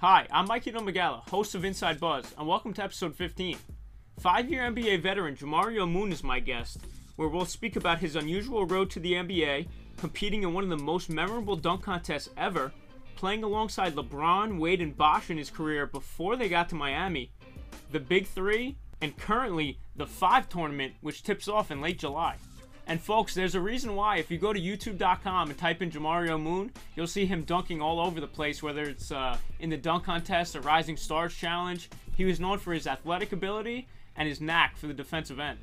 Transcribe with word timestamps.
Hi, 0.00 0.26
I'm 0.30 0.46
Mikey 0.46 0.72
Domagala, 0.72 1.26
host 1.30 1.54
of 1.54 1.64
Inside 1.64 1.98
Buzz, 1.98 2.34
and 2.36 2.46
welcome 2.46 2.74
to 2.74 2.82
episode 2.82 3.16
15. 3.16 3.56
Five 4.20 4.50
year 4.50 4.60
NBA 4.70 5.00
veteran 5.00 5.36
Jamario 5.36 5.90
Moon 5.90 6.12
is 6.12 6.22
my 6.22 6.38
guest, 6.38 6.80
where 7.16 7.30
we'll 7.30 7.46
speak 7.46 7.76
about 7.76 8.00
his 8.00 8.14
unusual 8.14 8.66
road 8.66 8.90
to 8.90 9.00
the 9.00 9.14
NBA, 9.14 9.68
competing 9.96 10.42
in 10.42 10.52
one 10.52 10.64
of 10.64 10.68
the 10.68 10.76
most 10.76 11.08
memorable 11.08 11.56
dunk 11.56 11.82
contests 11.82 12.28
ever, 12.36 12.72
playing 13.14 13.42
alongside 13.42 13.94
LeBron, 13.94 14.58
Wade, 14.58 14.82
and 14.82 14.94
Bosh 14.94 15.30
in 15.30 15.38
his 15.38 15.48
career 15.48 15.86
before 15.86 16.36
they 16.36 16.50
got 16.50 16.68
to 16.68 16.74
Miami, 16.74 17.30
the 17.90 17.98
Big 17.98 18.26
Three, 18.26 18.76
and 19.00 19.16
currently 19.16 19.78
the 19.96 20.06
Five 20.06 20.50
tournament, 20.50 20.92
which 21.00 21.22
tips 21.22 21.48
off 21.48 21.70
in 21.70 21.80
late 21.80 21.98
July. 21.98 22.36
And 22.88 23.00
folks, 23.00 23.34
there's 23.34 23.56
a 23.56 23.60
reason 23.60 23.96
why. 23.96 24.18
If 24.18 24.30
you 24.30 24.38
go 24.38 24.52
to 24.52 24.60
YouTube.com 24.60 25.50
and 25.50 25.58
type 25.58 25.82
in 25.82 25.90
Jamario 25.90 26.40
Moon, 26.40 26.70
you'll 26.94 27.08
see 27.08 27.26
him 27.26 27.42
dunking 27.42 27.80
all 27.82 27.98
over 27.98 28.20
the 28.20 28.28
place, 28.28 28.62
whether 28.62 28.82
it's 28.84 29.10
uh, 29.10 29.36
in 29.58 29.70
the 29.70 29.76
dunk 29.76 30.04
contest 30.04 30.54
or 30.54 30.60
Rising 30.60 30.96
Stars 30.96 31.34
Challenge. 31.34 31.90
He 32.16 32.24
was 32.24 32.38
known 32.38 32.58
for 32.58 32.72
his 32.72 32.86
athletic 32.86 33.32
ability 33.32 33.88
and 34.14 34.28
his 34.28 34.40
knack 34.40 34.76
for 34.76 34.86
the 34.86 34.94
defensive 34.94 35.40
end. 35.40 35.58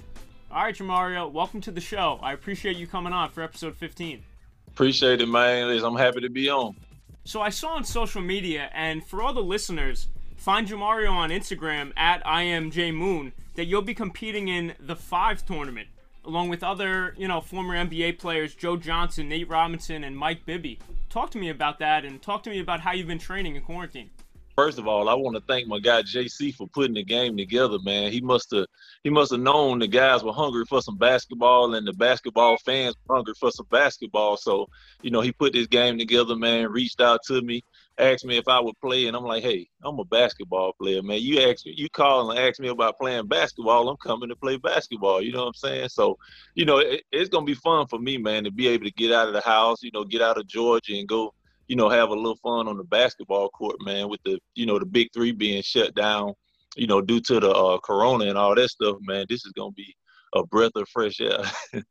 All 0.52 0.64
right, 0.64 0.76
Jamario, 0.76 1.32
welcome 1.32 1.62
to 1.62 1.72
the 1.72 1.82
show. 1.82 2.20
I 2.22 2.34
appreciate 2.34 2.76
you 2.76 2.88
coming 2.88 3.14
on 3.14 3.30
for 3.30 3.42
episode 3.42 3.76
15. 3.78 4.22
Appreciate 4.68 5.22
it, 5.22 5.28
man. 5.28 5.70
I'm 5.84 5.96
happy 5.96 6.20
to 6.20 6.30
be 6.30 6.50
on. 6.50 6.76
So 7.24 7.42
I 7.42 7.50
saw 7.50 7.70
on 7.76 7.86
social 7.86 8.22
media, 8.22 8.70
and 8.74 9.04
for 9.08 9.22
all 9.22 9.34
the 9.34 9.42
listeners, 9.42 10.10
find 10.36 10.68
Jamario 10.68 11.12
on 11.12 11.30
Instagram 11.30 11.94
at 11.96 12.22
IamJMoon 12.26 13.32
that 13.56 13.66
you'll 13.66 13.82
be 13.82 13.94
competing 13.94 14.50
in 14.50 14.74
the 14.80 14.96
Five 14.96 15.46
tournament 15.46 15.88
along 16.26 16.50
with 16.50 16.64
other, 16.64 17.14
you 17.18 17.28
know, 17.28 17.42
former 17.42 17.76
NBA 17.76 18.20
players, 18.20 18.56
Joe 18.56 18.78
Johnson, 18.78 19.30
Nate 19.30 19.50
Robinson, 19.50 20.04
and 20.04 20.18
Mike 20.18 20.46
Bibby. 20.46 20.80
Talk 21.10 21.32
to 21.32 21.38
me 21.38 21.50
about 21.50 21.80
that 21.80 22.06
and 22.06 22.22
talk 22.22 22.44
to 22.44 22.50
me 22.50 22.60
about 22.60 22.80
how 22.80 22.94
you've 22.94 23.08
been 23.08 23.20
training 23.20 23.56
in 23.56 23.62
quarantine. 23.62 24.10
First 24.56 24.78
of 24.78 24.88
all, 24.88 25.10
I 25.10 25.16
want 25.16 25.36
to 25.36 25.42
thank 25.48 25.68
my 25.68 25.80
guy 25.80 26.04
JC 26.04 26.54
for 26.54 26.68
putting 26.68 26.94
the 26.94 27.04
game 27.04 27.36
together, 27.36 27.80
man. 27.84 28.12
He 28.12 28.22
must 28.22 28.52
have 28.52 28.68
he 29.04 29.10
must 29.10 29.32
have 29.32 29.40
known 29.40 29.80
the 29.80 29.88
guys 29.88 30.24
were 30.24 30.32
hungry 30.32 30.64
for 30.70 30.80
some 30.80 30.96
basketball 30.96 31.74
and 31.74 31.88
the 31.88 31.94
basketball 31.94 32.58
fans 32.64 32.96
were 33.08 33.16
hungry 33.16 33.34
for 33.40 33.50
some 33.50 33.66
basketball. 33.72 34.38
So, 34.38 34.68
you 35.02 35.10
know, 35.10 35.22
he 35.22 35.32
put 35.32 35.54
this 35.54 35.66
game 35.66 35.98
together, 35.98 36.36
man, 36.36 36.72
reached 36.72 37.02
out 37.02 37.22
to 37.28 37.42
me 37.42 37.64
asked 37.98 38.26
me 38.26 38.38
if 38.38 38.48
I 38.48 38.60
would 38.60 38.80
play, 38.82 39.08
and 39.08 39.16
I'm 39.16 39.24
like, 39.24 39.44
hey, 39.44 39.68
I'm 39.84 40.00
a 40.00 40.06
basketball 40.06 40.74
player, 40.74 41.04
man. 41.04 41.22
You 41.22 41.42
ask 41.42 41.64
you 41.66 41.90
call 41.90 42.32
and 42.32 42.40
ask 42.40 42.60
me 42.60 42.70
about 42.70 42.98
playing 42.98 43.28
basketball, 43.28 43.90
I'm 43.90 43.98
coming 43.98 44.30
to 44.30 44.36
play 44.36 44.58
basketball. 44.58 45.22
You 45.22 45.32
know 45.32 45.42
what 45.42 45.48
I'm 45.48 45.54
saying? 45.54 45.90
So, 45.90 46.18
you 46.56 46.66
know, 46.66 46.80
it, 46.80 47.04
it's 47.12 47.30
gonna 47.30 47.46
be 47.46 47.54
fun 47.54 47.88
for 47.88 48.00
me, 48.00 48.18
man, 48.18 48.44
to 48.46 48.52
be 48.52 48.68
able 48.68 48.86
to 48.86 48.92
get 48.92 49.12
out 49.12 49.28
of 49.28 49.34
the 49.34 49.42
house, 49.42 49.84
you 49.84 49.92
know, 49.94 50.04
get 50.04 50.22
out 50.22 50.38
of 50.38 50.48
Georgia 50.48 50.94
and 50.96 51.08
go, 51.08 51.34
you 51.68 51.76
know, 51.76 51.90
have 51.90 52.10
a 52.10 52.16
little 52.16 52.38
fun 52.38 52.68
on 52.68 52.78
the 52.78 52.84
basketball 52.84 53.50
court, 53.50 53.76
man. 53.82 54.10
With 54.10 54.22
the, 54.24 54.40
you 54.56 54.66
know, 54.66 54.80
the 54.80 54.86
big 54.86 55.10
three 55.14 55.32
being 55.32 55.62
shut 55.62 55.96
down, 55.96 56.34
you 56.76 56.88
know, 56.88 57.02
due 57.02 57.22
to 57.22 57.40
the 57.40 57.52
uh, 57.52 57.78
corona 57.80 58.26
and 58.26 58.38
all 58.38 58.56
that 58.56 58.70
stuff, 58.70 58.98
man. 59.02 59.26
This 59.30 59.46
is 59.46 59.52
gonna 59.54 59.72
be 59.72 59.96
a 60.34 60.46
breath 60.46 60.76
of 60.76 60.90
fresh 60.90 61.22
air. 61.22 61.40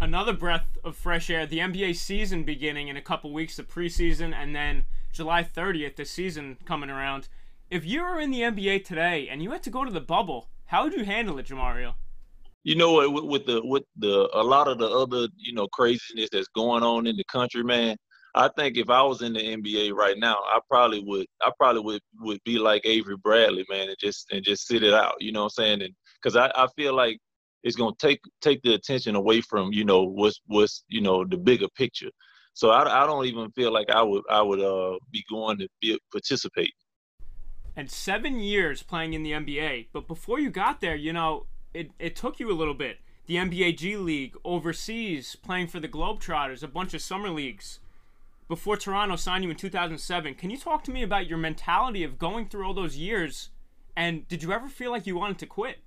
Another 0.00 0.32
breath 0.32 0.78
of 0.82 0.96
fresh 0.96 1.30
air. 1.30 1.46
The 1.46 1.58
NBA 1.58 1.96
season 1.96 2.44
beginning 2.44 2.88
in 2.88 2.96
a 2.96 3.02
couple 3.02 3.32
weeks, 3.32 3.56
the 3.56 3.62
preseason, 3.62 4.34
and 4.34 4.54
then 4.54 4.84
July 5.12 5.42
30th, 5.42 5.96
the 5.96 6.04
season 6.04 6.58
coming 6.64 6.90
around. 6.90 7.28
If 7.70 7.84
you 7.84 8.02
were 8.02 8.20
in 8.20 8.30
the 8.30 8.40
NBA 8.40 8.84
today 8.84 9.28
and 9.28 9.42
you 9.42 9.50
had 9.50 9.62
to 9.64 9.70
go 9.70 9.84
to 9.84 9.90
the 9.90 10.00
bubble, 10.00 10.48
how 10.66 10.84
would 10.84 10.92
you 10.92 11.04
handle 11.04 11.38
it, 11.38 11.46
Jamario? 11.46 11.94
You 12.62 12.76
know 12.76 12.92
what, 12.92 13.12
with, 13.12 13.24
with 13.24 13.46
the 13.46 13.60
with 13.64 13.84
the 13.96 14.28
a 14.32 14.42
lot 14.42 14.68
of 14.68 14.78
the 14.78 14.88
other 14.88 15.28
you 15.36 15.52
know 15.52 15.68
craziness 15.68 16.30
that's 16.32 16.48
going 16.48 16.82
on 16.82 17.06
in 17.06 17.16
the 17.16 17.24
country, 17.24 17.62
man. 17.62 17.96
I 18.34 18.48
think 18.56 18.76
if 18.76 18.90
I 18.90 19.02
was 19.02 19.22
in 19.22 19.34
the 19.34 19.40
NBA 19.40 19.92
right 19.92 20.18
now, 20.18 20.36
I 20.46 20.58
probably 20.68 21.00
would 21.04 21.26
I 21.42 21.50
probably 21.58 21.82
would 21.82 22.00
would 22.20 22.40
be 22.44 22.58
like 22.58 22.82
Avery 22.84 23.16
Bradley, 23.16 23.64
man, 23.68 23.88
and 23.88 23.96
just 24.00 24.32
and 24.32 24.42
just 24.42 24.66
sit 24.66 24.82
it 24.82 24.94
out. 24.94 25.14
You 25.20 25.32
know 25.32 25.40
what 25.40 25.52
I'm 25.58 25.64
saying? 25.64 25.82
And 25.82 25.94
because 26.20 26.36
I, 26.36 26.50
I 26.54 26.66
feel 26.74 26.94
like 26.94 27.18
it's 27.64 27.76
gonna 27.76 27.96
take 27.98 28.20
take 28.40 28.62
the 28.62 28.74
attention 28.74 29.16
away 29.16 29.40
from 29.40 29.72
you 29.72 29.84
know 29.84 30.04
what's 30.04 30.40
what's 30.46 30.84
you 30.88 31.00
know 31.00 31.24
the 31.24 31.36
bigger 31.36 31.68
picture. 31.76 32.10
So 32.52 32.70
I, 32.70 33.02
I 33.02 33.06
don't 33.06 33.26
even 33.26 33.50
feel 33.50 33.72
like 33.72 33.90
I 33.90 34.02
would 34.02 34.22
I 34.30 34.40
would 34.40 34.60
uh, 34.60 34.98
be 35.10 35.24
going 35.28 35.58
to 35.58 35.68
be 35.80 35.98
participate. 36.12 36.72
And 37.76 37.90
seven 37.90 38.38
years 38.38 38.84
playing 38.84 39.14
in 39.14 39.24
the 39.24 39.32
NBA, 39.32 39.88
but 39.92 40.06
before 40.06 40.38
you 40.38 40.48
got 40.48 40.80
there, 40.80 40.94
you 40.94 41.12
know, 41.12 41.46
it, 41.72 41.90
it 41.98 42.14
took 42.14 42.38
you 42.38 42.52
a 42.52 42.54
little 42.54 42.74
bit. 42.74 42.98
The 43.26 43.34
NBA 43.34 43.78
G 43.78 43.96
League, 43.96 44.36
overseas, 44.44 45.34
playing 45.34 45.66
for 45.66 45.80
the 45.80 45.88
Globetrotters, 45.88 46.62
a 46.62 46.68
bunch 46.68 46.94
of 46.94 47.02
summer 47.02 47.30
leagues. 47.30 47.80
Before 48.46 48.76
Toronto 48.76 49.16
signed 49.16 49.42
you 49.42 49.50
in 49.50 49.56
2007, 49.56 50.34
can 50.34 50.50
you 50.50 50.56
talk 50.56 50.84
to 50.84 50.92
me 50.92 51.02
about 51.02 51.26
your 51.26 51.38
mentality 51.38 52.04
of 52.04 52.18
going 52.18 52.46
through 52.46 52.64
all 52.64 52.74
those 52.74 52.96
years? 52.96 53.48
And 53.96 54.28
did 54.28 54.44
you 54.44 54.52
ever 54.52 54.68
feel 54.68 54.92
like 54.92 55.06
you 55.06 55.16
wanted 55.16 55.38
to 55.38 55.46
quit? 55.46 55.78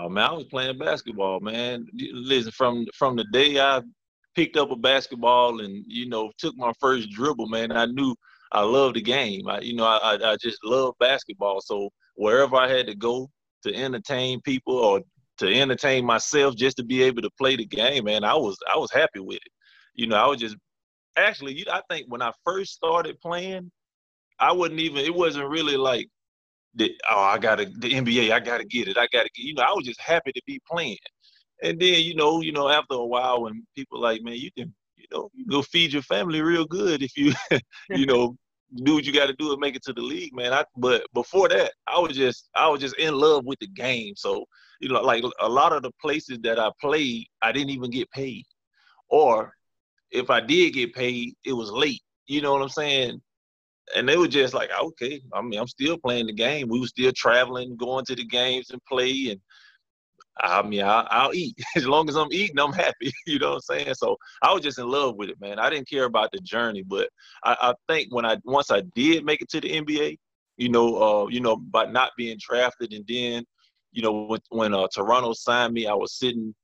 Oh, 0.00 0.08
man, 0.08 0.24
I 0.24 0.32
was 0.32 0.44
playing 0.44 0.78
basketball, 0.78 1.40
man. 1.40 1.86
Listen, 1.94 2.52
from 2.52 2.86
from 2.94 3.16
the 3.16 3.24
day 3.32 3.60
I 3.60 3.82
picked 4.34 4.56
up 4.56 4.70
a 4.70 4.76
basketball 4.76 5.60
and 5.60 5.84
you 5.86 6.08
know 6.08 6.32
took 6.38 6.56
my 6.56 6.72
first 6.80 7.10
dribble, 7.10 7.46
man, 7.48 7.72
I 7.72 7.86
knew 7.86 8.14
I 8.52 8.62
loved 8.62 8.96
the 8.96 9.02
game. 9.02 9.48
I, 9.48 9.60
you 9.60 9.74
know, 9.74 9.84
I, 9.84 10.32
I 10.32 10.36
just 10.40 10.64
love 10.64 10.94
basketball. 11.00 11.60
So 11.60 11.90
wherever 12.14 12.56
I 12.56 12.68
had 12.68 12.86
to 12.86 12.94
go 12.94 13.28
to 13.64 13.74
entertain 13.74 14.40
people 14.42 14.76
or 14.76 15.00
to 15.38 15.52
entertain 15.52 16.04
myself, 16.04 16.54
just 16.56 16.76
to 16.76 16.84
be 16.84 17.02
able 17.02 17.22
to 17.22 17.30
play 17.38 17.56
the 17.56 17.66
game, 17.66 18.04
man, 18.04 18.24
I 18.24 18.34
was 18.34 18.56
I 18.72 18.76
was 18.76 18.92
happy 18.92 19.20
with 19.20 19.36
it. 19.36 19.52
You 19.94 20.08
know, 20.08 20.16
I 20.16 20.26
was 20.26 20.40
just 20.40 20.56
actually, 21.16 21.64
I 21.70 21.80
think 21.90 22.06
when 22.08 22.22
I 22.22 22.32
first 22.44 22.72
started 22.72 23.20
playing, 23.20 23.70
I 24.38 24.52
wasn't 24.52 24.80
even. 24.80 25.04
It 25.04 25.14
wasn't 25.14 25.48
really 25.48 25.76
like 25.76 26.08
the 26.74 26.94
oh 27.10 27.20
I 27.20 27.38
gotta 27.38 27.66
the 27.66 27.92
NBA, 27.92 28.30
I 28.32 28.40
gotta 28.40 28.64
get 28.64 28.88
it, 28.88 28.98
I 28.98 29.06
gotta 29.12 29.30
get. 29.34 29.44
You 29.44 29.54
know, 29.54 29.62
I 29.62 29.72
was 29.72 29.84
just 29.86 30.00
happy 30.00 30.32
to 30.32 30.42
be 30.46 30.60
playing. 30.70 30.96
And 31.62 31.80
then, 31.80 32.02
you 32.02 32.14
know, 32.14 32.40
you 32.40 32.52
know, 32.52 32.68
after 32.68 32.94
a 32.94 33.06
while 33.06 33.42
when 33.42 33.66
people 33.74 34.00
like, 34.00 34.22
man, 34.22 34.34
you 34.34 34.50
can, 34.56 34.74
you 34.96 35.06
know, 35.12 35.30
you 35.32 35.46
go 35.46 35.62
feed 35.62 35.92
your 35.92 36.02
family 36.02 36.42
real 36.42 36.64
good 36.66 37.02
if 37.02 37.16
you, 37.16 37.32
you 37.90 38.06
know, 38.06 38.36
do 38.82 38.94
what 38.94 39.04
you 39.04 39.12
got 39.12 39.26
to 39.26 39.34
do 39.34 39.52
and 39.52 39.60
make 39.60 39.76
it 39.76 39.84
to 39.84 39.92
the 39.92 40.02
league, 40.02 40.34
man. 40.34 40.52
I 40.52 40.64
but 40.76 41.04
before 41.14 41.48
that, 41.48 41.72
I 41.86 41.98
was 41.98 42.16
just 42.16 42.48
I 42.54 42.68
was 42.68 42.80
just 42.80 42.96
in 42.98 43.14
love 43.14 43.44
with 43.44 43.58
the 43.60 43.68
game. 43.68 44.14
So 44.16 44.44
you 44.80 44.88
know, 44.88 45.00
like 45.00 45.24
a 45.40 45.48
lot 45.48 45.72
of 45.72 45.82
the 45.82 45.92
places 46.00 46.38
that 46.42 46.58
I 46.58 46.70
played, 46.80 47.26
I 47.40 47.52
didn't 47.52 47.70
even 47.70 47.90
get 47.90 48.10
paid, 48.10 48.44
or 49.08 49.52
if 50.10 50.30
I 50.30 50.40
did 50.40 50.74
get 50.74 50.94
paid, 50.94 51.34
it 51.44 51.52
was 51.52 51.70
late. 51.70 52.02
You 52.26 52.40
know 52.42 52.52
what 52.52 52.62
I'm 52.62 52.68
saying? 52.68 53.20
And 53.94 54.08
they 54.08 54.16
were 54.16 54.28
just 54.28 54.54
like, 54.54 54.70
okay, 54.80 55.20
I 55.32 55.42
mean, 55.42 55.60
I'm 55.60 55.66
still 55.66 55.98
playing 55.98 56.26
the 56.26 56.32
game. 56.32 56.68
We 56.68 56.80
were 56.80 56.86
still 56.86 57.12
traveling, 57.12 57.76
going 57.76 58.04
to 58.06 58.14
the 58.14 58.24
games 58.24 58.70
and 58.70 58.82
play, 58.86 59.28
and 59.30 59.40
I 60.38 60.62
mean, 60.62 60.82
I, 60.82 61.26
will 61.26 61.34
eat 61.34 61.56
as 61.76 61.86
long 61.86 62.08
as 62.08 62.16
I'm 62.16 62.32
eating. 62.32 62.58
I'm 62.58 62.72
happy. 62.72 63.12
You 63.26 63.38
know 63.38 63.50
what 63.50 63.64
I'm 63.70 63.78
saying? 63.78 63.94
So 63.94 64.16
I 64.42 64.52
was 64.52 64.62
just 64.62 64.78
in 64.78 64.88
love 64.88 65.16
with 65.16 65.30
it, 65.30 65.40
man. 65.40 65.58
I 65.58 65.70
didn't 65.70 65.88
care 65.88 66.04
about 66.04 66.30
the 66.32 66.40
journey, 66.40 66.82
but 66.82 67.08
I, 67.44 67.56
I 67.60 67.74
think 67.88 68.12
when 68.12 68.26
I 68.26 68.36
once 68.44 68.70
I 68.70 68.82
did 68.94 69.24
make 69.24 69.42
it 69.42 69.48
to 69.50 69.60
the 69.60 69.70
NBA, 69.70 70.18
you 70.56 70.68
know, 70.68 71.02
uh, 71.02 71.28
you 71.28 71.40
know, 71.40 71.56
by 71.56 71.86
not 71.86 72.12
being 72.16 72.36
drafted, 72.38 72.92
and 72.92 73.04
then, 73.08 73.44
you 73.92 74.02
know, 74.02 74.24
when, 74.24 74.40
when 74.50 74.74
uh, 74.74 74.88
Toronto 74.92 75.32
signed 75.32 75.72
me, 75.72 75.86
I 75.86 75.94
was 75.94 76.18
sitting 76.18 76.54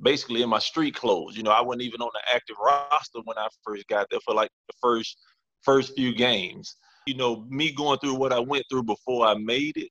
basically 0.00 0.42
in 0.42 0.48
my 0.48 0.58
street 0.58 0.94
clothes. 0.94 1.36
You 1.36 1.42
know, 1.42 1.50
I 1.50 1.60
wasn't 1.60 1.82
even 1.82 2.00
on 2.00 2.10
the 2.12 2.34
active 2.34 2.56
roster 2.64 3.20
when 3.24 3.38
I 3.38 3.48
first 3.62 3.86
got 3.88 4.06
there 4.10 4.20
for 4.24 4.34
like 4.34 4.50
the 4.68 4.74
first 4.80 5.18
first 5.64 5.94
few 5.94 6.14
games. 6.14 6.76
You 7.06 7.16
know, 7.16 7.44
me 7.48 7.72
going 7.72 7.98
through 7.98 8.14
what 8.14 8.32
I 8.32 8.40
went 8.40 8.64
through 8.70 8.84
before 8.84 9.26
I 9.26 9.34
made 9.34 9.76
it 9.76 9.90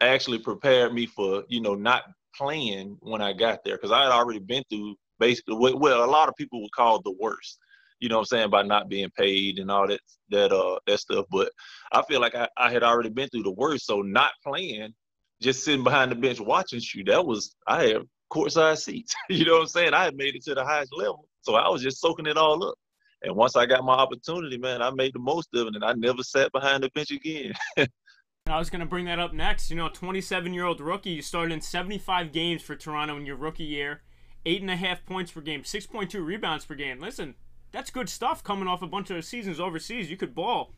actually 0.00 0.38
prepared 0.38 0.92
me 0.92 1.06
for 1.06 1.44
you 1.48 1.60
know 1.60 1.74
not 1.74 2.02
playing 2.36 2.96
when 3.00 3.22
I 3.22 3.32
got 3.32 3.64
there 3.64 3.76
because 3.76 3.92
I 3.92 4.02
had 4.02 4.12
already 4.12 4.40
been 4.40 4.64
through 4.68 4.96
basically 5.18 5.54
well 5.54 6.04
a 6.04 6.06
lot 6.06 6.28
of 6.28 6.34
people 6.36 6.60
would 6.62 6.72
call 6.72 7.00
the 7.00 7.14
worst. 7.18 7.58
You 8.00 8.08
know 8.08 8.16
what 8.16 8.22
I'm 8.22 8.38
saying 8.38 8.50
by 8.50 8.62
not 8.62 8.88
being 8.88 9.08
paid 9.16 9.58
and 9.58 9.70
all 9.70 9.86
that 9.88 10.00
that 10.30 10.52
uh 10.52 10.78
that 10.86 10.98
stuff. 10.98 11.26
But 11.30 11.50
I 11.92 12.02
feel 12.02 12.20
like 12.20 12.34
I, 12.34 12.48
I 12.56 12.70
had 12.70 12.82
already 12.82 13.08
been 13.08 13.28
through 13.28 13.44
the 13.44 13.52
worst. 13.52 13.86
So 13.86 14.02
not 14.02 14.32
playing, 14.44 14.92
just 15.40 15.64
sitting 15.64 15.84
behind 15.84 16.10
the 16.10 16.16
bench 16.16 16.40
watching 16.40 16.80
shoot, 16.80 17.06
that 17.06 17.24
was 17.24 17.54
I 17.66 17.84
had 17.84 18.02
courtside 18.32 18.78
seats. 18.78 19.14
you 19.28 19.44
know 19.44 19.54
what 19.54 19.62
I'm 19.62 19.66
saying? 19.68 19.94
I 19.94 20.04
had 20.04 20.16
made 20.16 20.34
it 20.34 20.44
to 20.44 20.54
the 20.54 20.64
highest 20.64 20.92
level. 20.94 21.28
So 21.42 21.54
I 21.54 21.68
was 21.68 21.82
just 21.82 22.00
soaking 22.00 22.26
it 22.26 22.36
all 22.36 22.62
up. 22.64 22.74
And 23.24 23.34
once 23.34 23.56
I 23.56 23.64
got 23.64 23.84
my 23.84 23.94
opportunity, 23.94 24.58
man, 24.58 24.82
I 24.82 24.90
made 24.90 25.14
the 25.14 25.18
most 25.18 25.48
of 25.54 25.66
it 25.66 25.74
and 25.74 25.84
I 25.84 25.94
never 25.94 26.22
sat 26.22 26.52
behind 26.52 26.82
the 26.82 26.90
bench 26.90 27.10
again. 27.10 27.54
I 28.46 28.58
was 28.58 28.68
going 28.68 28.80
to 28.80 28.86
bring 28.86 29.06
that 29.06 29.18
up 29.18 29.32
next. 29.32 29.70
You 29.70 29.76
know, 29.76 29.88
27 29.88 30.52
year 30.52 30.66
old 30.66 30.80
rookie, 30.80 31.10
you 31.10 31.22
started 31.22 31.54
in 31.54 31.62
75 31.62 32.30
games 32.30 32.60
for 32.60 32.76
Toronto 32.76 33.16
in 33.16 33.24
your 33.24 33.36
rookie 33.36 33.64
year, 33.64 34.02
eight 34.44 34.60
and 34.60 34.70
a 34.70 34.76
half 34.76 35.06
points 35.06 35.32
per 35.32 35.40
game, 35.40 35.62
6.2 35.62 36.22
rebounds 36.24 36.66
per 36.66 36.74
game. 36.74 37.00
Listen, 37.00 37.34
that's 37.72 37.90
good 37.90 38.10
stuff 38.10 38.44
coming 38.44 38.68
off 38.68 38.82
a 38.82 38.86
bunch 38.86 39.08
of 39.10 39.24
seasons 39.24 39.58
overseas. 39.58 40.10
You 40.10 40.18
could 40.18 40.34
ball. 40.34 40.72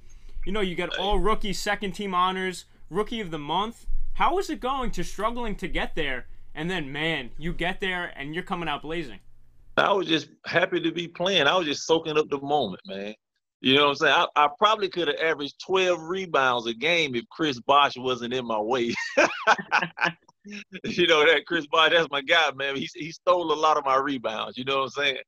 You 0.45 0.53
know, 0.53 0.61
you 0.61 0.77
get 0.77 0.97
all 0.97 1.19
rookie 1.19 1.53
second 1.53 1.93
team 1.93 2.15
honors, 2.15 2.67
rookie 2.89 3.21
of 3.21 3.33
the 3.33 3.39
month. 3.39 3.87
How 4.15 4.39
is 4.39 4.49
it 4.49 4.61
going 4.61 4.93
to 4.93 5.03
struggling 5.03 5.57
to 5.57 5.67
get 5.67 5.97
there? 5.97 6.27
And 6.55 6.71
then, 6.71 6.93
man, 6.93 7.31
you 7.37 7.53
get 7.53 7.81
there 7.81 8.13
and 8.17 8.33
you're 8.33 8.45
coming 8.45 8.69
out 8.69 8.83
blazing. 8.83 9.19
I 9.77 9.93
was 9.93 10.07
just 10.07 10.29
happy 10.47 10.81
to 10.81 10.93
be 10.93 11.09
playing. 11.09 11.47
I 11.47 11.57
was 11.57 11.67
just 11.67 11.87
soaking 11.87 12.19
up 12.19 12.29
the 12.31 12.41
moment, 12.41 12.81
man 12.87 13.15
You 13.61 13.75
know 13.75 13.85
what 13.85 13.91
I'm 13.91 13.97
saying? 13.97 14.15
I, 14.15 14.27
I 14.45 14.49
probably 14.59 14.89
could 14.89 15.09
have 15.09 15.19
averaged 15.21 15.61
12 15.67 16.03
rebounds 16.03 16.67
a 16.67 16.75
game 16.75 17.15
if 17.15 17.29
Chris 17.31 17.61
Bosh 17.61 17.97
wasn't 17.97 18.35
in 18.35 18.47
my 18.47 18.59
way. 18.59 18.95
you 20.85 21.07
know 21.07 21.27
that 21.27 21.45
Chris 21.47 21.67
Bosh, 21.67 21.91
that's 21.91 22.11
my 22.11 22.23
guy, 22.23 22.51
man. 22.55 22.77
He 22.77 22.89
he 22.95 23.13
stole 23.13 23.53
a 23.53 23.55
lot 23.55 23.77
of 23.77 23.85
my 23.85 23.97
rebounds. 23.97 24.57
You 24.57 24.65
know 24.65 24.79
what 24.79 24.85
I'm 24.85 24.91
saying? 24.91 25.19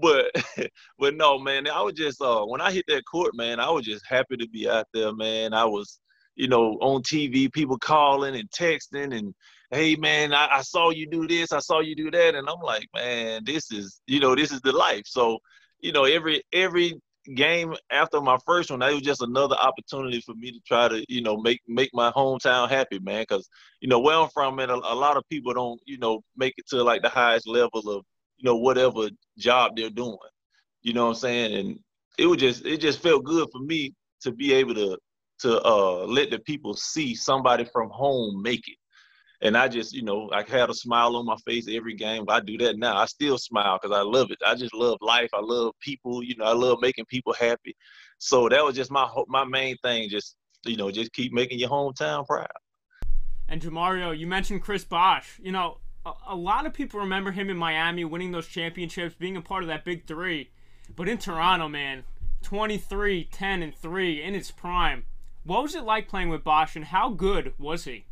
But 0.00 0.26
but 0.98 1.14
no, 1.14 1.38
man. 1.38 1.68
I 1.68 1.80
was 1.82 1.94
just 1.94 2.20
uh 2.20 2.44
when 2.44 2.60
I 2.60 2.72
hit 2.72 2.84
that 2.88 3.04
court, 3.10 3.34
man, 3.34 3.60
I 3.60 3.70
was 3.70 3.84
just 3.86 4.04
happy 4.08 4.36
to 4.36 4.48
be 4.48 4.68
out 4.68 4.86
there, 4.92 5.14
man. 5.14 5.54
I 5.54 5.64
was 5.64 6.00
you 6.36 6.48
know 6.48 6.72
on 6.80 7.02
TV, 7.02 7.52
people 7.52 7.78
calling 7.78 8.36
and 8.36 8.50
texting 8.50 9.16
and 9.16 9.34
hey 9.70 9.96
man, 9.96 10.32
I, 10.32 10.48
I 10.52 10.62
saw 10.62 10.90
you 10.90 11.06
do 11.06 11.26
this, 11.26 11.52
I 11.52 11.60
saw 11.60 11.80
you 11.80 11.94
do 11.94 12.10
that, 12.10 12.34
and 12.34 12.48
I'm 12.48 12.60
like, 12.60 12.88
man, 12.94 13.42
this 13.44 13.70
is 13.70 14.00
you 14.06 14.20
know 14.20 14.34
this 14.34 14.52
is 14.52 14.60
the 14.60 14.72
life. 14.72 15.04
So 15.06 15.38
you 15.80 15.92
know 15.92 16.04
every 16.04 16.42
every 16.52 17.00
game 17.34 17.74
after 17.90 18.20
my 18.20 18.36
first 18.46 18.70
one, 18.70 18.80
that 18.80 18.92
was 18.92 19.02
just 19.02 19.22
another 19.22 19.56
opportunity 19.56 20.20
for 20.20 20.34
me 20.34 20.52
to 20.52 20.60
try 20.66 20.88
to, 20.88 21.04
you 21.08 21.22
know, 21.22 21.36
make 21.36 21.60
make 21.66 21.90
my 21.94 22.10
hometown 22.12 22.68
happy, 22.68 22.98
man. 22.98 23.22
Because 23.22 23.48
you 23.80 23.88
know 23.88 24.00
where 24.00 24.16
I'm 24.16 24.28
from, 24.28 24.56
man, 24.56 24.70
a, 24.70 24.74
a, 24.74 24.94
lot 24.94 25.16
of 25.16 25.28
people 25.30 25.54
don't, 25.54 25.80
you 25.86 25.98
know, 25.98 26.22
make 26.36 26.54
it 26.58 26.68
to 26.68 26.82
like 26.82 27.02
the 27.02 27.08
highest 27.08 27.48
level 27.48 27.80
of, 27.88 28.04
you 28.36 28.44
know, 28.44 28.56
whatever 28.56 29.08
job 29.38 29.72
they're 29.76 29.90
doing. 29.90 30.18
You 30.82 30.92
know 30.92 31.04
what 31.04 31.10
I'm 31.12 31.16
saying? 31.16 31.54
And 31.54 31.78
it 32.18 32.26
was 32.26 32.38
just, 32.38 32.66
it 32.66 32.78
just 32.78 33.00
felt 33.00 33.24
good 33.24 33.48
for 33.50 33.60
me 33.60 33.94
to 34.22 34.32
be 34.32 34.52
able 34.52 34.74
to 34.74 34.98
to 35.40 35.60
uh, 35.62 36.04
let 36.06 36.30
the 36.30 36.38
people 36.40 36.74
see 36.74 37.14
somebody 37.14 37.64
from 37.64 37.90
home 37.90 38.40
make 38.42 38.68
it 38.68 38.76
and 39.40 39.56
I 39.56 39.68
just, 39.68 39.92
you 39.92 40.02
know, 40.02 40.30
I 40.32 40.42
had 40.42 40.70
a 40.70 40.74
smile 40.74 41.16
on 41.16 41.26
my 41.26 41.36
face 41.46 41.66
every 41.70 41.94
game. 41.94 42.24
I 42.28 42.40
do 42.40 42.56
that 42.58 42.78
now. 42.78 42.96
I 42.96 43.06
still 43.06 43.38
smile 43.38 43.78
because 43.80 43.96
I 43.96 44.02
love 44.02 44.30
it. 44.30 44.38
I 44.46 44.54
just 44.54 44.74
love 44.74 44.98
life. 45.00 45.30
I 45.34 45.40
love 45.40 45.74
people. 45.80 46.22
You 46.22 46.36
know, 46.36 46.44
I 46.44 46.52
love 46.52 46.78
making 46.80 47.06
people 47.06 47.34
happy. 47.34 47.76
So 48.18 48.48
that 48.48 48.64
was 48.64 48.74
just 48.74 48.90
my 48.90 49.08
my 49.28 49.44
main 49.44 49.76
thing. 49.78 50.08
Just 50.08 50.36
you 50.64 50.76
know, 50.76 50.90
just 50.90 51.12
keep 51.12 51.32
making 51.32 51.58
your 51.58 51.68
hometown 51.68 52.26
proud. 52.26 52.48
And 53.48 53.60
Jamario, 53.60 54.16
you 54.16 54.26
mentioned 54.26 54.62
Chris 54.62 54.84
Bosh. 54.84 55.38
You 55.42 55.52
know, 55.52 55.78
a, 56.06 56.12
a 56.28 56.36
lot 56.36 56.66
of 56.66 56.72
people 56.72 57.00
remember 57.00 57.30
him 57.32 57.50
in 57.50 57.56
Miami 57.56 58.04
winning 58.04 58.32
those 58.32 58.46
championships, 58.46 59.14
being 59.14 59.36
a 59.36 59.42
part 59.42 59.62
of 59.62 59.68
that 59.68 59.84
big 59.84 60.06
three. 60.06 60.50
But 60.96 61.08
in 61.08 61.18
Toronto, 61.18 61.68
man, 61.68 62.04
23, 62.42 63.24
10, 63.24 63.62
and 63.62 63.74
3 63.74 64.22
in 64.22 64.34
its 64.34 64.50
prime. 64.50 65.04
What 65.44 65.62
was 65.62 65.74
it 65.74 65.84
like 65.84 66.08
playing 66.08 66.30
with 66.30 66.44
Bosh, 66.44 66.76
and 66.76 66.86
how 66.86 67.10
good 67.10 67.52
was 67.58 67.84
he? 67.84 68.06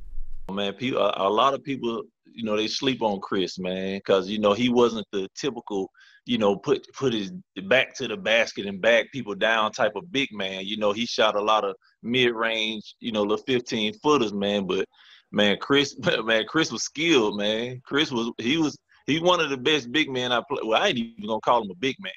Man, 0.52 0.74
people, 0.74 1.00
a, 1.16 1.28
lot 1.28 1.54
of 1.54 1.62
people, 1.62 2.02
you 2.26 2.44
know, 2.44 2.56
they 2.56 2.66
sleep 2.66 3.02
on 3.02 3.20
Chris, 3.20 3.58
man, 3.58 3.98
because 3.98 4.28
you 4.28 4.38
know 4.38 4.52
he 4.52 4.68
wasn't 4.68 5.06
the 5.12 5.28
typical, 5.34 5.90
you 6.26 6.38
know, 6.38 6.56
put 6.56 6.86
put 6.94 7.12
his 7.12 7.32
back 7.64 7.94
to 7.96 8.08
the 8.08 8.16
basket 8.16 8.66
and 8.66 8.80
back 8.80 9.10
people 9.12 9.34
down 9.34 9.72
type 9.72 9.92
of 9.96 10.10
big 10.12 10.28
man. 10.32 10.66
You 10.66 10.76
know, 10.76 10.92
he 10.92 11.06
shot 11.06 11.36
a 11.36 11.42
lot 11.42 11.64
of 11.64 11.74
mid 12.02 12.34
range, 12.34 12.94
you 13.00 13.12
know, 13.12 13.26
the 13.26 13.38
15 13.38 13.94
footers, 13.98 14.32
man. 14.32 14.66
But 14.66 14.86
man, 15.30 15.56
Chris, 15.60 15.96
man, 16.24 16.44
Chris 16.46 16.70
was 16.72 16.84
skilled, 16.84 17.36
man. 17.36 17.80
Chris 17.84 18.10
was 18.10 18.30
he 18.38 18.56
was 18.58 18.76
he's 19.06 19.22
one 19.22 19.40
of 19.40 19.50
the 19.50 19.56
best 19.56 19.90
big 19.92 20.10
men 20.10 20.32
I 20.32 20.42
play. 20.48 20.60
Well, 20.64 20.82
I 20.82 20.88
ain't 20.88 20.98
even 20.98 21.26
gonna 21.26 21.40
call 21.40 21.62
him 21.62 21.70
a 21.70 21.76
big 21.76 21.96
man. 22.00 22.12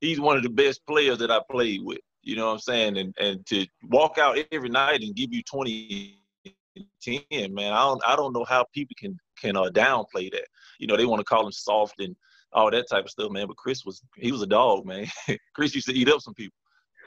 He's 0.00 0.20
one 0.20 0.36
of 0.36 0.42
the 0.42 0.50
best 0.50 0.80
players 0.86 1.18
that 1.18 1.30
I 1.30 1.40
played 1.50 1.80
with. 1.84 1.98
You 2.22 2.36
know 2.36 2.46
what 2.46 2.52
I'm 2.52 2.58
saying? 2.60 2.98
And 2.98 3.14
and 3.18 3.46
to 3.46 3.66
walk 3.84 4.18
out 4.18 4.38
every 4.52 4.68
night 4.68 5.00
and 5.02 5.14
give 5.14 5.32
you 5.32 5.42
20 5.42 6.19
ten, 7.02 7.54
man. 7.54 7.72
I 7.72 7.82
don't 7.82 8.02
I 8.06 8.16
don't 8.16 8.32
know 8.32 8.44
how 8.44 8.64
people 8.72 8.96
can 8.98 9.18
can 9.38 9.56
uh, 9.56 9.70
downplay 9.70 10.30
that. 10.32 10.46
You 10.78 10.86
know, 10.86 10.96
they 10.96 11.06
want 11.06 11.20
to 11.20 11.24
call 11.24 11.46
him 11.46 11.52
soft 11.52 12.00
and 12.00 12.14
all 12.52 12.70
that 12.70 12.88
type 12.88 13.04
of 13.04 13.10
stuff, 13.10 13.30
man. 13.30 13.46
But 13.46 13.56
Chris 13.56 13.84
was 13.84 14.02
he 14.16 14.32
was 14.32 14.42
a 14.42 14.46
dog, 14.46 14.86
man. 14.86 15.06
Chris 15.54 15.74
used 15.74 15.88
to 15.88 15.94
eat 15.94 16.08
up 16.08 16.20
some 16.20 16.34
people. 16.34 16.56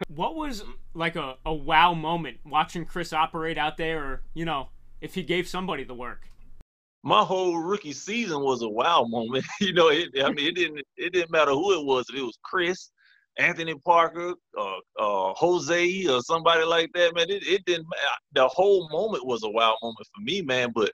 What 0.08 0.36
was 0.36 0.64
like 0.94 1.16
a, 1.16 1.36
a 1.46 1.54
wow 1.54 1.94
moment 1.94 2.38
watching 2.46 2.86
Chris 2.86 3.14
operate 3.14 3.58
out 3.58 3.78
there, 3.78 4.04
or 4.04 4.24
you 4.34 4.46
know, 4.46 4.70
if 5.02 5.16
he 5.16 5.24
gave 5.24 5.48
somebody 5.48 5.84
the 5.84 5.94
work? 5.94 6.28
My 7.06 7.22
whole 7.22 7.58
rookie 7.58 7.92
season 7.92 8.42
was 8.42 8.62
a 8.62 8.69
wow 8.69 9.04
moment. 9.04 9.46
you 9.60 9.74
know, 9.74 9.90
it, 9.90 10.10
I 10.24 10.31
mean, 10.31 10.48
it 10.48 10.56
didn't 10.56 10.81
it 10.98 11.14
didn't 11.14 11.31
matter 11.31 11.52
who 11.52 11.80
it 11.80 11.86
was. 11.86 12.06
If 12.10 12.16
it 12.16 12.24
was 12.24 12.38
Chris, 12.44 12.90
Anthony 13.38 13.75
Parker, 13.85 14.33
uh, 14.57 14.77
uh, 15.00 15.33
Jose, 15.33 16.07
or 16.07 16.21
somebody 16.21 16.63
like 16.63 16.91
that, 16.94 17.15
man. 17.15 17.30
It, 17.30 17.45
it 17.47 17.65
didn't. 17.65 17.88
The 18.33 18.47
whole 18.47 18.89
moment 18.89 19.25
was 19.25 19.44
a 19.44 19.50
wild 19.50 19.77
moment 19.81 20.07
for 20.13 20.21
me, 20.21 20.41
man. 20.41 20.71
But 20.74 20.91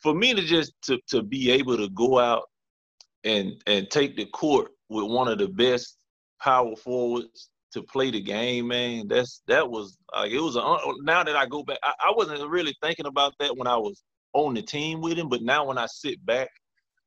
for 0.00 0.14
me 0.14 0.34
to 0.34 0.42
just 0.42 0.72
to 0.82 0.98
to 1.08 1.22
be 1.22 1.50
able 1.50 1.76
to 1.76 1.88
go 1.90 2.18
out 2.18 2.44
and 3.24 3.62
and 3.66 3.90
take 3.90 4.16
the 4.16 4.26
court 4.26 4.70
with 4.88 5.10
one 5.10 5.28
of 5.28 5.38
the 5.38 5.48
best 5.48 5.96
power 6.40 6.76
forwards 6.76 7.48
to 7.72 7.82
play 7.82 8.10
the 8.10 8.20
game, 8.20 8.68
man. 8.68 9.08
That's 9.08 9.42
that 9.48 9.68
was 9.68 9.96
like 10.14 10.30
it 10.30 10.40
was. 10.40 10.56
A, 10.56 10.60
now 11.02 11.24
that 11.24 11.36
I 11.36 11.46
go 11.46 11.62
back, 11.62 11.78
I, 11.82 11.92
I 12.06 12.12
wasn't 12.14 12.48
really 12.48 12.76
thinking 12.82 13.06
about 13.06 13.34
that 13.40 13.56
when 13.56 13.66
I 13.66 13.76
was 13.76 14.02
on 14.34 14.54
the 14.54 14.62
team 14.62 15.00
with 15.00 15.18
him, 15.18 15.28
but 15.28 15.42
now 15.42 15.66
when 15.66 15.78
I 15.78 15.86
sit 15.86 16.24
back 16.24 16.48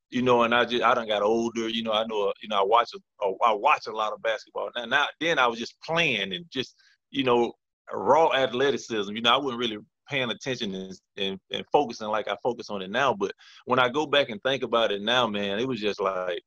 you 0.10 0.22
know, 0.22 0.44
and 0.44 0.54
I 0.54 0.66
just 0.66 0.84
I 0.84 0.94
done 0.94 1.08
got 1.08 1.22
older. 1.22 1.68
You 1.68 1.84
know, 1.84 1.92
I 1.92 2.06
know 2.06 2.32
you 2.42 2.50
know 2.50 2.60
I 2.60 2.64
watch 2.64 2.92
a, 2.94 3.26
I 3.44 3.54
watch 3.54 3.88
a 3.88 3.92
lot 3.92 4.14
of 4.14 4.22
basketball 4.22 4.70
now. 4.76 4.86
Now 4.86 5.06
then 5.20 5.40
I 5.40 5.48
was 5.48 5.60
just 5.60 5.76
playing 5.82 6.34
and 6.34 6.46
just 6.52 6.76
you 7.12 7.24
know 7.24 7.54
raw 7.92 8.32
athleticism. 8.34 9.16
You 9.16 9.22
know, 9.22 9.34
I 9.34 9.38
wasn't 9.38 9.60
really 9.60 9.78
paying 10.10 10.30
attention 10.30 10.76
and, 10.76 10.94
and, 11.18 11.40
and 11.52 11.66
focusing 11.72 12.08
like 12.08 12.28
I 12.28 12.36
focus 12.44 12.70
on 12.70 12.82
it 12.82 12.92
now. 12.92 13.14
But 13.14 13.32
when 13.66 13.80
I 13.80 13.90
go 13.90 14.06
back 14.06 14.30
and 14.30 14.42
think 14.44 14.64
about 14.64 14.92
it 14.92 15.02
now, 15.02 15.28
man, 15.28 15.60
it 15.60 15.68
was 15.68 15.80
just 15.80 16.00
like, 16.00 16.42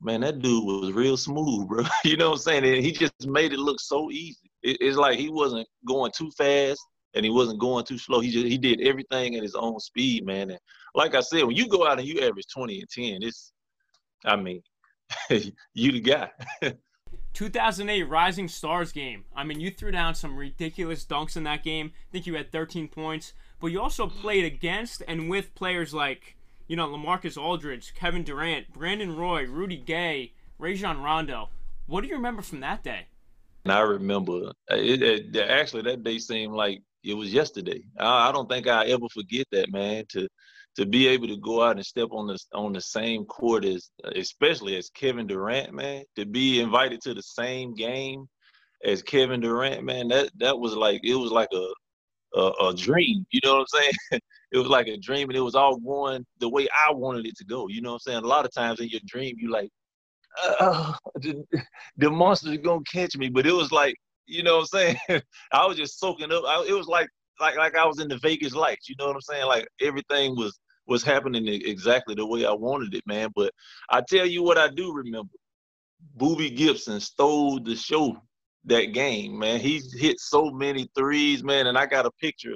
man, 0.00 0.20
that 0.22 0.40
dude 0.40 0.64
was 0.64 0.92
real 0.92 1.16
smooth, 1.16 1.68
bro. 1.68 1.84
you 2.04 2.16
know 2.16 2.30
what 2.30 2.36
I'm 2.36 2.42
saying? 2.42 2.64
And 2.64 2.84
he 2.84 2.92
just 2.92 3.26
made 3.26 3.52
it 3.52 3.58
look 3.58 3.80
so 3.80 4.10
easy. 4.10 4.50
It, 4.62 4.78
it's 4.80 4.96
like 4.96 5.18
he 5.18 5.30
wasn't 5.30 5.68
going 5.86 6.12
too 6.16 6.30
fast 6.36 6.80
and 7.14 7.24
he 7.24 7.30
wasn't 7.30 7.58
going 7.58 7.84
too 7.84 7.98
slow. 7.98 8.20
He 8.20 8.30
just 8.30 8.46
he 8.46 8.58
did 8.58 8.80
everything 8.80 9.36
at 9.36 9.42
his 9.42 9.54
own 9.54 9.80
speed, 9.80 10.26
man. 10.26 10.50
And 10.50 10.60
like 10.94 11.14
I 11.14 11.20
said, 11.20 11.44
when 11.44 11.56
you 11.56 11.68
go 11.68 11.86
out 11.86 11.98
and 11.98 12.06
you 12.06 12.20
average 12.20 12.46
20 12.52 12.80
and 12.80 12.88
10, 12.88 13.22
it's 13.22 13.52
I 14.24 14.36
mean, 14.36 14.62
you 15.30 15.92
the 15.92 16.00
guy. 16.00 16.30
2008 17.34 18.04
Rising 18.04 18.48
Stars 18.48 18.92
game. 18.92 19.24
I 19.34 19.44
mean, 19.44 19.60
you 19.60 19.70
threw 19.70 19.90
down 19.90 20.14
some 20.14 20.36
ridiculous 20.36 21.04
dunks 21.04 21.36
in 21.36 21.44
that 21.44 21.62
game. 21.62 21.92
I 21.94 22.12
think 22.12 22.26
you 22.26 22.34
had 22.34 22.50
13 22.50 22.88
points, 22.88 23.34
but 23.60 23.66
you 23.68 23.80
also 23.80 24.06
played 24.06 24.44
against 24.44 25.02
and 25.06 25.28
with 25.28 25.54
players 25.54 25.92
like, 25.92 26.36
you 26.66 26.76
know, 26.76 26.88
LaMarcus 26.88 27.36
Aldridge, 27.36 27.94
Kevin 27.94 28.24
Durant, 28.24 28.72
Brandon 28.72 29.14
Roy, 29.14 29.44
Rudy 29.44 29.76
Gay, 29.76 30.32
Rajon 30.58 31.02
Rondo. 31.02 31.50
What 31.86 32.00
do 32.00 32.08
you 32.08 32.14
remember 32.14 32.40
from 32.40 32.60
that 32.60 32.82
day? 32.82 33.06
And 33.64 33.72
I 33.72 33.80
remember 33.80 34.52
uh, 34.70 34.76
it, 34.76 35.02
it, 35.02 35.36
actually 35.36 35.82
that 35.82 36.04
day 36.04 36.18
seemed 36.18 36.54
like 36.54 36.82
it 37.06 37.14
was 37.14 37.32
yesterday. 37.32 37.82
I, 37.98 38.28
I 38.28 38.32
don't 38.32 38.48
think 38.48 38.66
I 38.66 38.86
ever 38.86 39.08
forget 39.12 39.46
that, 39.52 39.70
man. 39.70 40.04
To 40.10 40.28
to 40.76 40.84
be 40.84 41.08
able 41.08 41.26
to 41.28 41.38
go 41.38 41.62
out 41.62 41.76
and 41.76 41.86
step 41.86 42.08
on 42.10 42.26
the 42.26 42.38
on 42.52 42.72
the 42.72 42.80
same 42.80 43.24
court 43.24 43.64
as, 43.64 43.90
especially 44.14 44.76
as 44.76 44.90
Kevin 44.90 45.26
Durant, 45.26 45.72
man. 45.72 46.04
To 46.16 46.26
be 46.26 46.60
invited 46.60 47.00
to 47.02 47.14
the 47.14 47.22
same 47.22 47.74
game 47.74 48.26
as 48.84 49.02
Kevin 49.02 49.40
Durant, 49.40 49.84
man. 49.84 50.08
That 50.08 50.30
that 50.38 50.58
was 50.58 50.74
like 50.74 51.00
it 51.04 51.14
was 51.14 51.30
like 51.30 51.48
a 51.52 51.68
a, 52.38 52.50
a 52.68 52.74
dream. 52.74 53.24
You 53.30 53.40
know 53.44 53.54
what 53.54 53.60
I'm 53.60 53.66
saying? 53.80 54.20
it 54.52 54.58
was 54.58 54.68
like 54.68 54.88
a 54.88 54.98
dream, 54.98 55.28
and 55.28 55.36
it 55.36 55.40
was 55.40 55.54
all 55.54 55.76
going 55.76 56.26
the 56.40 56.48
way 56.48 56.68
I 56.86 56.92
wanted 56.92 57.26
it 57.26 57.36
to 57.38 57.44
go. 57.44 57.68
You 57.68 57.82
know 57.82 57.90
what 57.90 58.02
I'm 58.06 58.12
saying? 58.12 58.24
A 58.24 58.26
lot 58.26 58.44
of 58.44 58.52
times 58.52 58.80
in 58.80 58.88
your 58.88 59.00
dream, 59.06 59.36
you 59.38 59.50
like, 59.50 59.70
uh, 60.42 60.92
the, 61.16 61.44
the 61.96 62.10
monster's 62.10 62.58
gonna 62.58 62.82
catch 62.90 63.16
me, 63.16 63.28
but 63.28 63.46
it 63.46 63.52
was 63.52 63.72
like 63.72 63.96
you 64.26 64.42
know 64.42 64.58
what 64.58 64.68
I'm 64.74 64.96
saying? 65.08 65.22
I 65.52 65.66
was 65.66 65.76
just 65.76 65.98
soaking 65.98 66.32
up. 66.32 66.44
I, 66.46 66.66
it 66.68 66.72
was 66.72 66.86
like 66.86 67.08
like 67.40 67.56
like 67.56 67.76
I 67.76 67.86
was 67.86 68.00
in 68.00 68.08
the 68.08 68.18
Vegas 68.18 68.54
lights. 68.54 68.88
You 68.88 68.94
know 68.98 69.06
what 69.06 69.16
I'm 69.16 69.22
saying? 69.22 69.46
Like 69.46 69.66
everything 69.80 70.36
was 70.36 70.58
was 70.86 71.02
happening 71.02 71.46
exactly 71.48 72.14
the 72.14 72.26
way 72.26 72.46
I 72.46 72.52
wanted 72.52 72.94
it, 72.94 73.04
man. 73.06 73.30
But 73.34 73.52
I 73.90 74.02
tell 74.08 74.26
you 74.26 74.42
what 74.42 74.58
I 74.58 74.68
do 74.68 74.92
remember. 74.92 75.32
Boobie 76.16 76.54
Gibson 76.54 77.00
stole 77.00 77.58
the 77.60 77.74
show 77.74 78.16
that 78.64 78.92
game, 78.92 79.38
man. 79.38 79.60
He 79.60 79.82
hit 79.98 80.20
so 80.20 80.50
many 80.50 80.88
threes, 80.94 81.42
man, 81.42 81.66
and 81.66 81.76
I 81.78 81.86
got 81.86 82.06
a 82.06 82.10
picture 82.20 82.54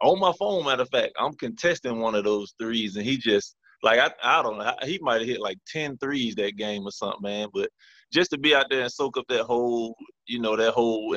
on 0.00 0.18
my 0.18 0.32
phone. 0.38 0.64
Matter 0.64 0.82
of 0.82 0.90
fact, 0.90 1.12
I'm 1.18 1.34
contesting 1.34 2.00
one 2.00 2.14
of 2.14 2.24
those 2.24 2.54
threes, 2.58 2.96
and 2.96 3.04
he 3.04 3.16
just 3.16 3.56
like 3.82 3.98
I, 4.00 4.10
I 4.22 4.42
don't 4.42 4.58
know, 4.58 4.72
he 4.82 4.98
might 5.00 5.20
have 5.20 5.28
hit 5.28 5.40
like 5.40 5.58
10 5.68 5.98
threes 5.98 6.34
that 6.36 6.56
game 6.56 6.86
or 6.86 6.90
something, 6.90 7.22
man. 7.22 7.48
But 7.52 7.70
just 8.12 8.30
to 8.30 8.38
be 8.38 8.54
out 8.54 8.66
there 8.70 8.82
and 8.82 8.92
soak 8.92 9.16
up 9.16 9.26
that 9.28 9.44
whole, 9.44 9.94
you 10.28 10.38
know, 10.40 10.56
that 10.56 10.72
whole 10.72 11.16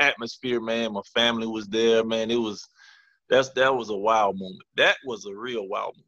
atmosphere, 0.00 0.60
man. 0.60 0.92
My 0.92 1.02
family 1.14 1.46
was 1.46 1.66
there, 1.66 2.04
man. 2.04 2.30
It 2.30 2.40
was 2.40 2.66
that's 3.28 3.50
that 3.50 3.74
was 3.74 3.90
a 3.90 3.96
wild 3.96 4.38
moment. 4.38 4.62
That 4.76 4.96
was 5.04 5.26
a 5.26 5.34
real 5.34 5.68
wild 5.68 5.94
moment. 5.96 6.04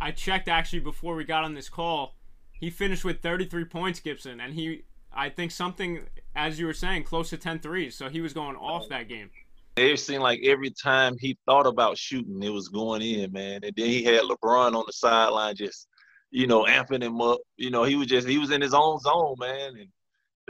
I 0.00 0.12
checked 0.12 0.48
actually 0.48 0.80
before 0.80 1.14
we 1.14 1.24
got 1.24 1.44
on 1.44 1.54
this 1.54 1.68
call. 1.68 2.14
He 2.52 2.70
finished 2.70 3.04
with 3.04 3.22
33 3.22 3.64
points, 3.64 4.00
Gibson, 4.00 4.40
and 4.40 4.54
he 4.54 4.84
I 5.12 5.30
think 5.30 5.50
something 5.50 6.00
as 6.36 6.58
you 6.58 6.66
were 6.66 6.74
saying 6.74 7.04
close 7.04 7.30
to 7.30 7.36
10 7.36 7.60
threes. 7.60 7.96
So 7.96 8.08
he 8.08 8.20
was 8.20 8.32
going 8.32 8.56
off 8.56 8.88
that 8.90 9.08
game. 9.08 9.30
It 9.76 9.98
seemed 9.98 10.22
like 10.22 10.40
every 10.44 10.70
time 10.70 11.16
he 11.18 11.38
thought 11.46 11.66
about 11.66 11.96
shooting, 11.96 12.42
it 12.42 12.50
was 12.50 12.68
going 12.68 13.02
in, 13.02 13.32
man. 13.32 13.60
And 13.64 13.72
then 13.76 13.86
he 13.86 14.04
had 14.04 14.22
LeBron 14.22 14.74
on 14.74 14.84
the 14.86 14.92
sideline 14.92 15.56
just 15.56 15.88
you 16.30 16.46
know, 16.46 16.64
amping 16.64 17.02
him 17.02 17.20
up. 17.20 17.40
You 17.56 17.70
know, 17.70 17.84
he 17.84 17.96
was 17.96 18.06
just 18.06 18.28
he 18.28 18.38
was 18.38 18.50
in 18.50 18.60
his 18.60 18.74
own 18.74 18.98
zone, 19.00 19.34
man. 19.38 19.76
And 19.76 19.88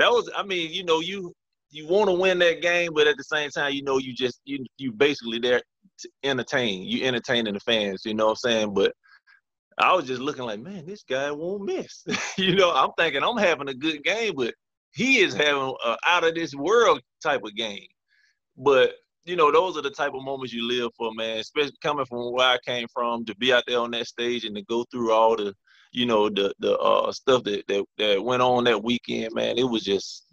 that 0.00 0.11
was, 0.11 0.30
I 0.37 0.42
mean, 0.42 0.73
you 0.73 0.85
know, 0.85 1.00
you 1.00 1.33
you 1.71 1.87
want 1.87 2.09
to 2.09 2.14
win 2.14 2.38
that 2.40 2.62
game, 2.62 2.90
but 2.95 3.07
at 3.07 3.16
the 3.16 3.25
same 3.25 3.50
time, 3.50 3.73
you 3.73 3.83
know, 3.83 3.99
you 3.99 4.12
just 4.12 4.40
you 4.45 4.64
you 4.78 4.92
basically 4.92 5.38
there 5.38 5.62
to 6.00 6.09
entertain. 6.25 6.83
You 6.85 7.04
entertaining 7.04 7.54
the 7.54 7.61
fans. 7.61 8.02
You 8.04 8.14
know 8.14 8.26
what 8.26 8.30
I'm 8.45 8.50
saying? 8.50 8.75
But 8.75 8.92
I 9.78 9.95
was 9.95 10.07
just 10.07 10.21
looking 10.21 10.45
like, 10.45 10.61
man, 10.61 10.85
this 10.87 11.02
guy 11.02 11.30
won't 11.30 11.64
miss. 11.64 12.04
you 12.37 12.54
know, 12.54 12.73
I'm 12.73 12.90
thinking 12.99 13.23
I'm 13.23 13.37
having 13.37 13.69
a 13.69 13.75
good 13.75 14.02
game, 14.02 14.35
but 14.37 14.54
he 14.92 15.19
is 15.19 15.35
having 15.35 15.75
a 15.85 15.97
out 16.07 16.25
of 16.25 16.35
this 16.35 16.54
world 16.54 17.00
type 17.23 17.42
of 17.45 17.54
game. 17.54 17.87
But 18.57 18.95
you 19.25 19.37
know, 19.37 19.52
those 19.52 19.76
are 19.76 19.83
the 19.83 19.90
type 19.90 20.14
of 20.14 20.25
moments 20.25 20.52
you 20.52 20.66
live 20.66 20.90
for, 20.97 21.12
man. 21.14 21.38
Especially 21.38 21.76
coming 21.83 22.07
from 22.07 22.33
where 22.33 22.49
I 22.49 22.59
came 22.66 22.88
from, 22.92 23.25
to 23.26 23.37
be 23.37 23.52
out 23.52 23.64
there 23.66 23.78
on 23.78 23.90
that 23.92 24.07
stage 24.07 24.45
and 24.45 24.57
to 24.57 24.62
go 24.62 24.85
through 24.90 25.12
all 25.12 25.37
the, 25.37 25.54
you 25.92 26.06
know, 26.06 26.28
the 26.28 26.54
the 26.59 26.76
uh, 26.78 27.12
stuff 27.12 27.44
that, 27.44 27.66
that 27.68 27.85
that 27.99 28.25
went 28.25 28.42
on 28.42 28.64
that 28.64 28.82
weekend, 28.82 29.35
man. 29.35 29.59
It 29.59 29.64
was 29.64 29.82
just 29.82 30.25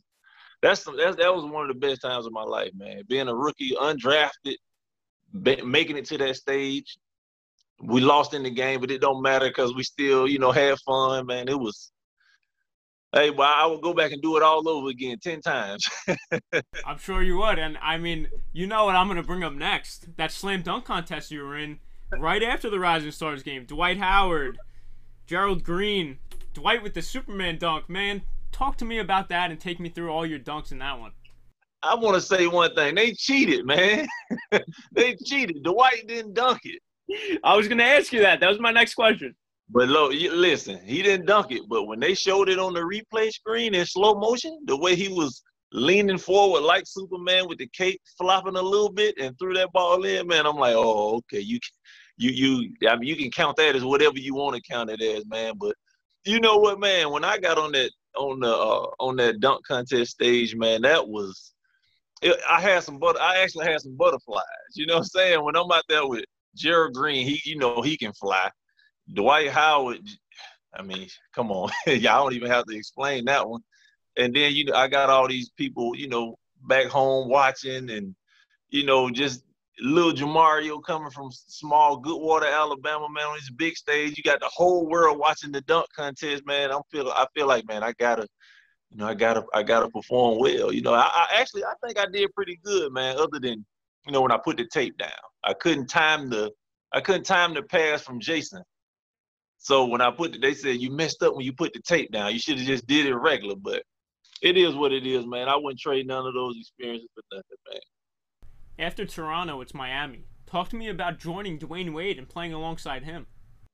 that's 0.62 0.84
that's 0.84 1.18
that 1.18 1.34
was 1.34 1.46
one 1.46 1.70
of 1.70 1.80
the 1.80 1.88
best 1.88 2.02
times 2.02 2.26
of 2.26 2.32
my 2.32 2.44
life, 2.44 2.72
man. 2.76 3.04
Being 3.08 3.28
a 3.28 3.36
rookie, 3.36 3.76
undrafted, 3.76 4.56
making 5.34 5.98
it 5.98 6.06
to 6.06 6.18
that 6.20 6.36
stage. 6.36 6.98
We 7.80 8.02
lost 8.02 8.34
in 8.34 8.42
the 8.42 8.50
game, 8.50 8.82
but 8.82 8.90
it 8.90 9.02
don't 9.02 9.22
matter 9.22 9.48
because 9.48 9.76
we 9.76 9.84
still, 9.84 10.28
you 10.28 10.40
know, 10.40 10.52
had 10.52 10.80
fun, 10.80 11.28
man. 11.28 11.48
It 11.48 11.60
was 11.60 11.92
Hey, 13.14 13.30
well, 13.30 13.52
I 13.52 13.66
would 13.66 13.82
go 13.82 13.94
back 13.94 14.12
and 14.12 14.22
do 14.22 14.36
it 14.36 14.44
all 14.44 14.68
over 14.68 14.90
again 14.90 15.18
ten 15.20 15.40
times. 15.40 15.88
I'm 16.86 16.98
sure 17.00 17.24
you 17.24 17.38
would, 17.38 17.58
and 17.58 17.78
I 17.82 17.98
mean, 17.98 18.28
you 18.52 18.68
know 18.68 18.86
what 18.86 18.96
I'm 18.96 19.08
gonna 19.08 19.24
bring 19.24 19.44
up 19.44 19.54
next? 19.54 20.18
That 20.18 20.32
slam 20.32 20.62
dunk 20.62 20.86
contest 20.86 21.32
you 21.32 21.42
were 21.42 21.58
in 21.58 21.80
right 22.12 22.44
after 22.44 22.70
the 22.70 22.80
Rising 22.80 23.12
Stars 23.12 23.44
game. 23.44 23.64
Dwight 23.66 23.98
Howard, 23.98 24.60
Gerald 25.28 25.62
Green, 25.62 26.18
Dwight 26.54 26.82
with 26.82 26.94
the 26.94 27.02
Superman 27.02 27.58
dunk. 27.58 27.90
Man, 27.90 28.22
talk 28.54 28.78
to 28.78 28.86
me 28.86 29.00
about 29.00 29.28
that 29.28 29.52
and 29.52 29.60
take 29.60 29.78
me 29.78 29.90
through 29.90 30.10
all 30.10 30.26
your 30.26 30.40
dunks 30.40 30.72
in 30.72 30.80
that 30.80 30.98
one. 30.98 31.12
I 31.84 31.96
want 31.96 32.16
to 32.16 32.22
say 32.22 32.48
one 32.48 32.74
thing. 32.74 32.96
They 32.96 33.12
cheated, 33.12 33.66
man. 33.66 34.08
they 34.94 35.16
cheated. 35.26 35.64
Dwight 35.64 36.08
didn't 36.08 36.34
dunk 36.34 36.62
it. 36.64 37.40
I 37.44 37.58
was 37.58 37.68
gonna 37.68 37.84
ask 37.84 38.14
you 38.14 38.22
that. 38.22 38.40
That 38.40 38.50
was 38.50 38.60
my 38.60 38.72
next 38.72 38.96
question. 38.96 39.36
But 39.70 39.90
look, 39.90 40.14
listen, 40.14 40.80
he 40.86 41.04
didn't 41.04 41.26
dunk 41.26 41.52
it. 41.52 41.64
But 41.68 41.84
when 41.84 42.00
they 42.00 42.14
showed 42.14 42.48
it 42.48 42.58
on 42.58 42.74
the 42.74 42.80
replay 42.80 43.30
screen 43.30 43.76
in 43.76 43.86
slow 43.86 44.16
motion, 44.16 44.58
the 44.66 44.78
way 44.78 44.96
he 44.96 45.10
was 45.10 45.44
leaning 45.74 46.18
forward 46.18 46.62
like 46.62 46.86
Superman 46.88 47.50
with 47.50 47.58
the 47.58 47.68
cape 47.68 48.02
flopping 48.18 48.56
a 48.56 48.62
little 48.62 48.92
bit 48.92 49.16
and 49.20 49.38
threw 49.38 49.54
that 49.56 49.74
ball 49.74 50.04
in, 50.06 50.26
man, 50.26 50.46
I'm 50.46 50.56
like, 50.56 50.76
oh, 50.76 51.18
okay, 51.18 51.42
you, 51.42 51.60
you, 52.18 52.32
you. 52.32 52.90
I 52.90 52.96
mean, 52.96 53.08
you 53.08 53.16
can 53.16 53.32
count 53.32 53.58
that 53.58 53.76
as 53.76 53.86
whatever 53.86 54.18
you 54.18 54.36
want 54.36 54.56
to 54.56 54.62
count 54.62 54.90
it 54.90 55.02
as, 55.02 55.26
man. 55.28 55.54
But 55.58 55.76
you 56.26 56.40
know 56.40 56.58
what, 56.58 56.80
man? 56.80 57.12
When 57.12 57.24
I 57.24 57.38
got 57.38 57.58
on 57.58 57.72
that 57.74 57.92
on 58.16 58.40
the 58.40 58.52
uh, 58.52 58.88
on 59.00 59.16
that 59.18 59.40
dunk 59.40 59.66
contest 59.66 60.12
stage, 60.12 60.56
man, 60.56 60.82
that 60.82 61.08
was. 61.08 61.54
I 62.50 62.60
had 62.60 62.82
some 62.82 62.98
but 62.98 63.20
I 63.22 63.44
actually 63.44 63.68
had 63.68 63.82
some 63.82 63.96
butterflies. 63.96 64.42
You 64.74 64.88
know 64.88 64.96
what 64.96 65.02
I'm 65.02 65.06
saying? 65.06 65.44
When 65.44 65.56
I'm 65.56 65.72
out 65.72 65.84
there 65.88 66.08
with 66.08 66.26
Gerald 66.56 66.96
Green, 66.96 67.28
he 67.28 67.40
you 67.46 67.58
know 67.58 67.82
he 67.84 67.96
can 67.96 68.12
fly. 68.14 68.50
Dwight 69.14 69.52
Howard, 69.52 70.02
I 70.74 70.82
mean, 70.82 71.08
come 71.34 71.52
on, 71.52 71.70
y'all 71.88 72.24
don't 72.24 72.34
even 72.34 72.50
have 72.50 72.66
to 72.66 72.76
explain 72.76 73.26
that 73.26 73.48
one. 73.48 73.62
And 74.18 74.36
then 74.36 74.54
you 74.54 74.66
know, 74.66 74.74
I 74.74 74.88
got 74.88 75.12
all 75.12 75.28
these 75.28 75.50
people, 75.52 75.96
you 75.96 76.08
know, 76.08 76.36
back 76.68 76.88
home 76.88 77.30
watching, 77.30 77.90
and 77.92 78.16
you 78.70 78.84
know, 78.84 79.12
just 79.12 79.44
little 79.80 80.12
Jamario 80.12 80.82
coming 80.84 81.12
from 81.12 81.30
small 81.32 82.02
Goodwater, 82.02 82.52
Alabama, 82.52 83.08
man, 83.10 83.28
on 83.28 83.36
this 83.36 83.50
big 83.52 83.76
stage. 83.76 84.18
You 84.18 84.24
got 84.24 84.40
the 84.40 84.50
whole 84.52 84.88
world 84.88 85.20
watching 85.20 85.52
the 85.52 85.62
dunk 85.62 85.88
contest, 85.96 86.46
man. 86.46 86.72
I'm 86.72 86.82
feel, 86.92 87.10
I 87.10 87.26
feel 87.36 87.48
like, 87.48 87.68
man, 87.68 87.84
I 87.84 87.94
gotta, 87.94 88.28
you 88.92 88.98
know, 88.98 89.08
I 89.08 89.14
gotta, 89.14 89.44
I 89.54 89.64
gotta 89.64 89.90
perform 89.90 90.40
well. 90.40 90.74
You 90.74 90.82
know, 90.82 90.94
I, 90.94 91.10
I 91.12 91.28
actually, 91.36 91.64
I 91.64 91.74
think 91.86 92.00
I 92.00 92.06
did 92.12 92.34
pretty 92.34 92.60
good, 92.64 92.92
man. 92.92 93.18
Other 93.18 93.40
than, 93.40 93.66
you 94.06 94.12
know, 94.12 94.22
when 94.22 94.32
I 94.32 94.38
put 94.38 94.58
the 94.58 94.68
tape 94.72 94.98
down, 94.98 95.12
I 95.44 95.54
couldn't 95.54 95.88
time 95.88 96.30
the, 96.30 96.52
I 96.94 97.02
couldn't 97.02 97.26
time 97.26 97.54
the 97.54 97.64
pass 97.64 98.02
from 98.02 98.20
Jason. 98.20 98.64
So 99.58 99.86
when 99.86 100.02
I 100.02 100.12
put 100.12 100.36
it, 100.36 100.42
they 100.42 100.54
said 100.54 100.78
you 100.78 100.92
messed 100.92 101.22
up 101.24 101.36
when 101.36 101.46
you 101.46 101.54
put 101.54 101.74
the 101.74 101.82
tape 101.82 102.12
down. 102.12 102.32
You 102.32 102.40
should 102.40 102.58
have 102.58 102.68
just 102.68 102.88
did 102.88 103.06
it 103.06 103.16
regular. 103.16 103.56
But 103.56 103.84
it 104.42 104.56
is 104.56 104.76
what 104.76 104.94
it 104.94 105.06
is, 105.06 105.26
man. 105.26 105.50
I 105.50 105.56
wouldn't 105.56 105.80
trade 105.80 106.08
none 106.08 106.26
of 106.26 106.34
those 106.34 106.56
experiences 106.58 107.10
for 107.14 107.24
nothing, 107.36 107.58
man. 107.70 107.82
After 108.80 109.08
Toronto, 109.08 109.62
it's 109.62 109.74
Miami. 109.74 110.26
Talk 110.46 110.70
to 110.70 110.76
me 110.76 110.90
about 110.90 111.18
joining 111.18 111.58
Dwyane 111.58 111.94
Wade 111.94 112.20
and 112.20 112.30
playing 112.30 112.54
alongside 112.54 113.04
him. 113.04 113.26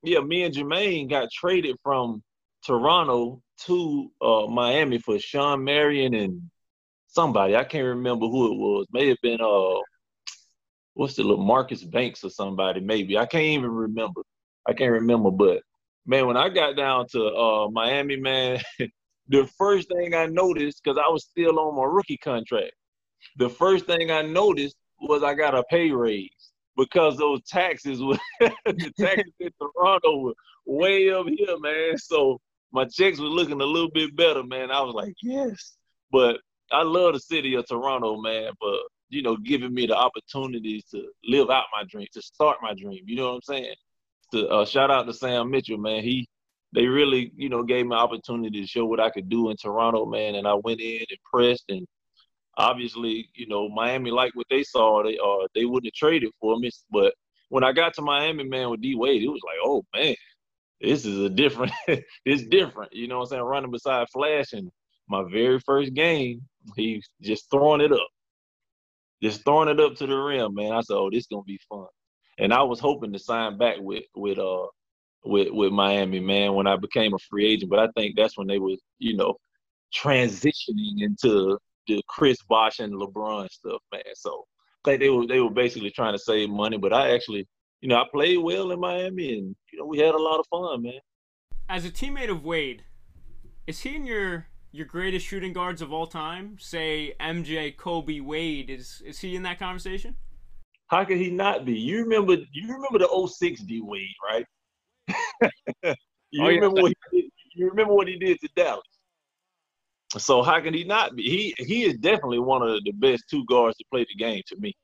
Yeah, 0.01 0.21
me 0.21 0.43
and 0.43 0.55
Jermaine 0.55 1.09
got 1.09 1.29
traded 1.29 1.75
from 1.83 2.23
Toronto 2.65 3.41
to 3.65 4.11
uh, 4.21 4.47
Miami 4.47 4.99
for 4.99 5.19
Shawn 5.19 5.61
Marion 5.61 6.13
and 6.13 6.41
somebody. 7.07 7.57
I 7.57 7.65
can't 7.65 7.85
remember 7.85 8.27
who 8.27 8.53
it 8.53 8.57
was. 8.57 8.87
May 8.93 9.09
have 9.09 9.17
been 9.21 9.41
uh 9.41 9.79
what's 10.93 11.15
the 11.15 11.23
little 11.23 11.43
Marcus 11.43 11.83
Banks 11.83 12.23
or 12.23 12.29
somebody, 12.29 12.79
maybe. 12.79 13.17
I 13.17 13.25
can't 13.25 13.43
even 13.43 13.71
remember. 13.71 14.21
I 14.65 14.71
can't 14.71 14.91
remember, 14.91 15.31
but 15.31 15.63
man, 16.05 16.27
when 16.27 16.37
I 16.37 16.47
got 16.47 16.77
down 16.77 17.07
to 17.11 17.25
uh, 17.25 17.69
Miami, 17.71 18.15
man, 18.15 18.61
the 19.27 19.47
first 19.57 19.89
thing 19.89 20.13
I 20.13 20.27
noticed, 20.27 20.81
because 20.81 20.97
I 20.97 21.09
was 21.09 21.25
still 21.25 21.59
on 21.59 21.75
my 21.75 21.83
rookie 21.83 22.17
contract, 22.17 22.71
the 23.37 23.49
first 23.49 23.85
thing 23.85 24.09
I 24.09 24.21
noticed 24.21 24.77
was 25.03 25.23
I 25.23 25.33
got 25.33 25.55
a 25.55 25.63
pay 25.63 25.91
raise 25.91 26.29
because 26.77 27.17
those 27.17 27.43
taxes 27.43 28.01
were 28.01 28.17
the 28.39 28.91
taxes 28.99 29.33
in 29.39 29.49
Toronto 29.61 30.17
were 30.19 30.33
way 30.65 31.11
up 31.11 31.27
here, 31.27 31.57
man. 31.59 31.97
So 31.97 32.39
my 32.71 32.85
checks 32.85 33.19
were 33.19 33.27
looking 33.27 33.61
a 33.61 33.65
little 33.65 33.91
bit 33.91 34.15
better, 34.15 34.43
man. 34.43 34.71
I 34.71 34.81
was 34.81 34.95
like, 34.95 35.13
yes. 35.21 35.73
But 36.11 36.37
I 36.71 36.83
love 36.83 37.13
the 37.13 37.19
city 37.19 37.55
of 37.55 37.67
Toronto, 37.67 38.21
man. 38.21 38.51
But 38.59 38.79
you 39.09 39.21
know, 39.21 39.37
giving 39.37 39.73
me 39.73 39.85
the 39.85 39.95
opportunities 39.95 40.85
to 40.91 41.07
live 41.25 41.49
out 41.49 41.65
my 41.71 41.83
dream, 41.89 42.07
to 42.13 42.21
start 42.21 42.57
my 42.61 42.73
dream. 42.73 43.03
You 43.05 43.17
know 43.17 43.27
what 43.29 43.35
I'm 43.35 43.41
saying? 43.43 43.75
to 44.33 44.47
uh, 44.49 44.65
shout 44.65 44.91
out 44.91 45.05
to 45.05 45.13
Sam 45.13 45.49
Mitchell, 45.49 45.77
man. 45.77 46.03
He 46.03 46.27
they 46.73 46.87
really, 46.87 47.31
you 47.35 47.49
know, 47.49 47.61
gave 47.63 47.85
me 47.85 47.95
opportunity 47.95 48.61
to 48.61 48.67
show 48.67 48.85
what 48.85 48.99
I 48.99 49.11
could 49.11 49.29
do 49.29 49.51
in 49.51 49.57
Toronto, 49.57 50.05
man. 50.05 50.35
And 50.35 50.47
I 50.47 50.55
went 50.55 50.81
in 50.81 51.05
and 51.07 51.19
pressed, 51.31 51.65
and 51.69 51.85
obviously, 52.57 53.29
you 53.35 53.47
know, 53.47 53.69
Miami 53.69 54.11
liked 54.11 54.35
what 54.35 54.47
they 54.49 54.63
saw. 54.63 55.03
They 55.03 55.17
uh 55.17 55.47
they 55.55 55.65
wouldn't 55.65 55.87
have 55.87 55.93
traded 55.93 56.31
for 56.39 56.57
me, 56.57 56.71
but 56.91 57.13
when 57.49 57.63
I 57.63 57.71
got 57.71 57.93
to 57.95 58.01
Miami, 58.01 58.43
man, 58.43 58.69
with 58.69 58.81
D 58.81 58.95
Wade, 58.95 59.23
it 59.23 59.27
was 59.27 59.41
like, 59.45 59.57
oh 59.63 59.83
man, 59.95 60.15
this 60.81 61.05
is 61.05 61.19
a 61.19 61.29
different. 61.29 61.71
it's 62.25 62.43
different, 62.47 62.93
you 62.93 63.07
know 63.07 63.17
what 63.17 63.25
I'm 63.25 63.29
saying? 63.29 63.43
Running 63.43 63.71
beside 63.71 64.07
Flash, 64.09 64.53
and 64.53 64.71
my 65.07 65.23
very 65.31 65.59
first 65.59 65.93
game, 65.93 66.41
he 66.75 67.03
just 67.21 67.49
throwing 67.51 67.81
it 67.81 67.91
up, 67.91 68.07
just 69.21 69.43
throwing 69.43 69.69
it 69.69 69.79
up 69.79 69.95
to 69.95 70.07
the 70.07 70.15
rim, 70.15 70.53
man. 70.55 70.71
I 70.71 70.81
said, 70.81 70.95
oh, 70.95 71.09
this 71.11 71.27
gonna 71.27 71.43
be 71.43 71.59
fun 71.69 71.87
and 72.37 72.53
I 72.53 72.63
was 72.63 72.79
hoping 72.79 73.13
to 73.13 73.19
sign 73.19 73.57
back 73.57 73.77
with 73.79 74.03
with 74.15 74.39
uh 74.39 74.67
with 75.23 75.49
with 75.51 75.71
Miami, 75.71 76.19
man, 76.19 76.53
when 76.53 76.67
I 76.67 76.75
became 76.75 77.13
a 77.13 77.19
free 77.19 77.47
agent. 77.47 77.69
But 77.69 77.79
I 77.79 77.87
think 77.95 78.15
that's 78.15 78.37
when 78.37 78.47
they 78.47 78.59
was, 78.59 78.79
you 78.99 79.15
know, 79.15 79.35
transitioning 79.95 81.01
into 81.01 81.57
the 81.87 82.01
Chris 82.07 82.37
Bosh 82.47 82.79
and 82.79 82.93
LeBron 82.93 83.49
stuff, 83.49 83.81
man. 83.91 84.01
So 84.15 84.45
I 84.85 84.89
think 84.89 85.01
they 85.01 85.09
were 85.09 85.27
they 85.27 85.39
were 85.39 85.49
basically 85.49 85.91
trying 85.91 86.13
to 86.13 86.19
save 86.19 86.49
money. 86.49 86.77
But 86.77 86.93
I 86.93 87.13
actually, 87.13 87.47
you 87.81 87.89
know, 87.89 87.97
I 87.97 88.05
played 88.11 88.37
well 88.37 88.71
in 88.71 88.79
Miami, 88.79 89.37
and 89.37 89.55
you 89.71 89.79
know, 89.79 89.85
we 89.85 89.99
had 89.99 90.15
a 90.15 90.21
lot 90.21 90.39
of 90.39 90.45
fun, 90.47 90.83
man. 90.83 90.99
As 91.69 91.85
a 91.85 91.89
teammate 91.89 92.29
of 92.29 92.43
Wade, 92.43 92.83
is 93.67 93.79
he 93.79 93.95
in 93.95 94.05
your 94.05 94.47
your 94.71 94.85
greatest 94.85 95.25
shooting 95.25 95.53
guards 95.53 95.81
of 95.81 95.93
all 95.93 96.07
time? 96.07 96.57
Say 96.59 97.13
MJ, 97.19 97.75
Kobe, 97.75 98.19
Wade. 98.19 98.69
Is 98.69 99.01
is 99.05 99.19
he 99.19 99.35
in 99.35 99.43
that 99.43 99.59
conversation? 99.59 100.15
How 100.87 101.05
could 101.05 101.17
he 101.17 101.31
not 101.31 101.65
be? 101.65 101.73
You 101.73 102.03
remember 102.03 102.35
you 102.51 102.73
remember 102.73 102.99
the 102.99 103.27
06 103.27 103.61
D 103.61 103.81
Wade, 103.81 104.07
right? 104.23 104.45
you 106.31 106.43
oh, 106.43 106.47
remember 106.47 106.77
yeah. 106.77 106.83
what 106.83 106.93
he 107.11 107.21
did, 107.21 107.31
you 107.55 107.69
remember 107.69 107.93
what 107.93 108.07
he 108.07 108.17
did 108.17 108.39
to 108.41 108.49
Dallas. 108.55 108.83
So 110.17 110.43
how 110.43 110.59
can 110.59 110.73
he 110.73 110.83
not 110.83 111.15
be? 111.15 111.23
He 111.23 111.65
he 111.65 111.83
is 111.83 111.97
definitely 111.97 112.39
one 112.39 112.61
of 112.61 112.83
the 112.83 112.91
best 112.91 113.23
two 113.29 113.45
guards 113.45 113.77
to 113.77 113.85
play 113.91 114.05
the 114.07 114.15
game 114.15 114.41
to 114.47 114.55
me. 114.57 114.75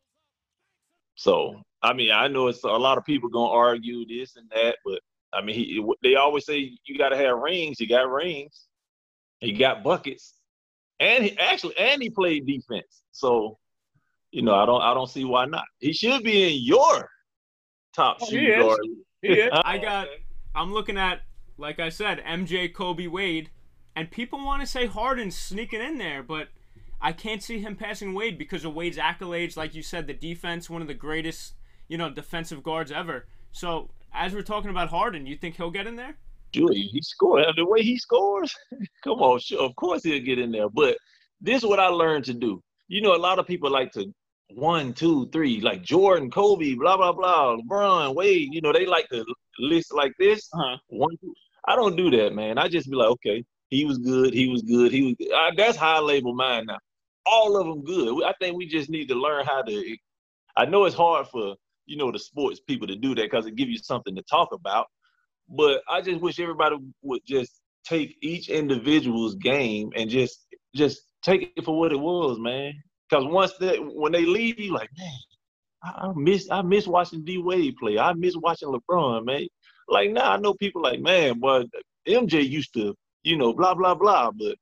So 1.15 1.61
I 1.81 1.93
mean, 1.93 2.11
I 2.11 2.27
know 2.27 2.47
it's 2.47 2.63
a 2.63 2.67
lot 2.67 2.97
of 2.97 3.05
people 3.05 3.29
gonna 3.29 3.51
argue 3.51 4.05
this 4.05 4.35
and 4.35 4.49
that, 4.49 4.77
but 4.83 4.99
I 5.31 5.41
mean, 5.41 5.55
he, 5.55 5.85
they 6.01 6.15
always 6.15 6.45
say 6.45 6.77
you 6.85 6.97
got 6.97 7.09
to 7.09 7.17
have 7.17 7.37
rings. 7.37 7.77
He 7.77 7.85
got 7.85 8.09
rings. 8.09 8.65
He 9.39 9.53
got 9.53 9.83
buckets, 9.83 10.33
and 10.99 11.23
he 11.23 11.37
actually 11.37 11.77
and 11.77 12.01
he 12.01 12.09
played 12.09 12.45
defense. 12.45 13.03
So 13.11 13.57
you 14.31 14.41
know, 14.41 14.55
I 14.55 14.65
don't 14.65 14.81
I 14.81 14.93
don't 14.93 15.09
see 15.09 15.25
why 15.25 15.45
not. 15.45 15.65
He 15.79 15.93
should 15.93 16.23
be 16.23 16.55
in 16.55 16.63
your 16.63 17.09
top 17.95 18.17
oh, 18.21 18.29
shooting 18.29 18.59
guard. 18.59 18.79
I 19.65 19.77
got 19.77 20.07
I'm 20.55 20.73
looking 20.73 20.97
at 20.97 21.21
like 21.57 21.79
I 21.79 21.89
said, 21.89 22.23
MJ, 22.25 22.73
Kobe, 22.73 23.07
Wade, 23.07 23.49
and 23.95 24.11
people 24.11 24.39
want 24.39 24.61
to 24.61 24.67
say 24.67 24.85
Harden 24.85 25.31
sneaking 25.31 25.81
in 25.81 25.97
there, 25.97 26.23
but 26.23 26.49
I 27.01 27.11
can't 27.11 27.43
see 27.43 27.59
him 27.59 27.75
passing 27.75 28.13
Wade 28.13 28.37
because 28.37 28.65
of 28.65 28.73
Wade's 28.73 28.97
accolades. 28.97 29.57
Like 29.57 29.75
you 29.75 29.81
said, 29.81 30.07
the 30.07 30.13
defense, 30.13 30.69
one 30.69 30.81
of 30.81 30.87
the 30.87 30.93
greatest, 30.93 31.53
you 31.87 31.97
know, 31.97 32.09
defensive 32.09 32.63
guards 32.63 32.91
ever. 32.91 33.27
So 33.51 33.89
as 34.13 34.33
we're 34.33 34.41
talking 34.41 34.69
about 34.69 34.89
Harden, 34.89 35.25
you 35.25 35.35
think 35.35 35.55
he'll 35.57 35.71
get 35.71 35.87
in 35.87 35.95
there? 35.95 36.17
Sure, 36.53 36.73
he 36.73 36.99
scored 37.01 37.45
the 37.55 37.65
way 37.65 37.81
he 37.83 37.97
scores. 37.97 38.55
Come 39.03 39.19
on, 39.19 39.39
sure, 39.39 39.61
of 39.61 39.75
course 39.75 40.03
he'll 40.03 40.23
get 40.23 40.39
in 40.39 40.51
there. 40.51 40.69
But 40.69 40.97
this 41.41 41.63
is 41.63 41.69
what 41.69 41.79
I 41.79 41.87
learned 41.87 42.25
to 42.25 42.33
do 42.33 42.63
you 42.89 43.01
know, 43.01 43.15
a 43.15 43.17
lot 43.17 43.39
of 43.39 43.47
people 43.47 43.71
like 43.71 43.93
to 43.93 44.13
one, 44.55 44.93
two, 44.93 45.29
three, 45.31 45.61
like 45.61 45.83
Jordan, 45.83 46.29
Kobe, 46.29 46.73
blah 46.73 46.97
blah 46.97 47.13
blah, 47.13 47.55
LeBron, 47.55 48.15
Wade. 48.15 48.49
You 48.51 48.61
know, 48.61 48.73
they 48.73 48.85
like 48.85 49.07
to 49.09 49.23
list 49.59 49.93
like 49.93 50.11
this. 50.19 50.49
Uh-huh. 50.53 50.77
One, 50.87 51.15
two. 51.21 51.33
I 51.65 51.75
don't 51.75 51.95
do 51.95 52.09
that, 52.11 52.33
man. 52.33 52.57
I 52.57 52.67
just 52.67 52.89
be 52.89 52.95
like, 52.95 53.09
okay, 53.09 53.45
he 53.69 53.85
was 53.85 53.97
good, 53.97 54.33
he 54.33 54.47
was 54.47 54.61
good, 54.61 54.91
he 54.91 55.03
was. 55.03 55.15
Good. 55.17 55.31
I, 55.33 55.51
that's 55.55 55.77
I 55.77 55.99
label 55.99 56.33
mine 56.33 56.65
now. 56.65 56.79
All 57.25 57.57
of 57.57 57.67
them 57.67 57.83
good. 57.83 58.23
I 58.23 58.33
think 58.39 58.57
we 58.57 58.67
just 58.67 58.89
need 58.89 59.07
to 59.09 59.15
learn 59.15 59.45
how 59.45 59.61
to. 59.61 59.97
I 60.57 60.65
know 60.65 60.85
it's 60.85 60.95
hard 60.95 61.27
for 61.27 61.55
you 61.85 61.97
know 61.97 62.11
the 62.11 62.19
sports 62.19 62.59
people 62.59 62.87
to 62.87 62.95
do 62.95 63.15
that 63.15 63.29
because 63.29 63.45
it 63.45 63.55
gives 63.55 63.71
you 63.71 63.77
something 63.77 64.15
to 64.15 64.23
talk 64.23 64.49
about. 64.53 64.87
But 65.47 65.81
I 65.89 66.01
just 66.01 66.21
wish 66.21 66.39
everybody 66.39 66.77
would 67.01 67.21
just 67.25 67.61
take 67.83 68.17
each 68.21 68.49
individual's 68.49 69.35
game 69.35 69.91
and 69.95 70.09
just 70.09 70.45
just 70.75 71.01
take 71.23 71.51
it 71.55 71.65
for 71.65 71.77
what 71.77 71.91
it 71.91 71.99
was, 71.99 72.39
man. 72.39 72.73
Because 73.09 73.25
once 73.25 73.53
that 73.59 73.77
when 73.79 74.11
they 74.11 74.25
leave, 74.25 74.59
you 74.59 74.73
like, 74.73 74.89
man, 74.97 75.11
I 75.83 76.11
miss 76.15 76.49
I 76.51 76.61
miss 76.61 76.87
watching 76.87 77.23
D 77.23 77.37
Wade 77.37 77.75
play. 77.77 77.97
I 77.97 78.13
miss 78.13 78.35
watching 78.35 78.69
LeBron, 78.69 79.25
man. 79.25 79.47
Like 79.87 80.11
now, 80.11 80.31
I 80.31 80.37
know 80.37 80.53
people 80.53 80.81
like, 80.81 80.99
man, 80.99 81.39
but 81.39 81.65
MJ 82.07 82.47
used 82.47 82.73
to, 82.75 82.95
you 83.23 83.37
know, 83.37 83.53
blah 83.53 83.73
blah 83.73 83.95
blah. 83.95 84.31
But 84.31 84.55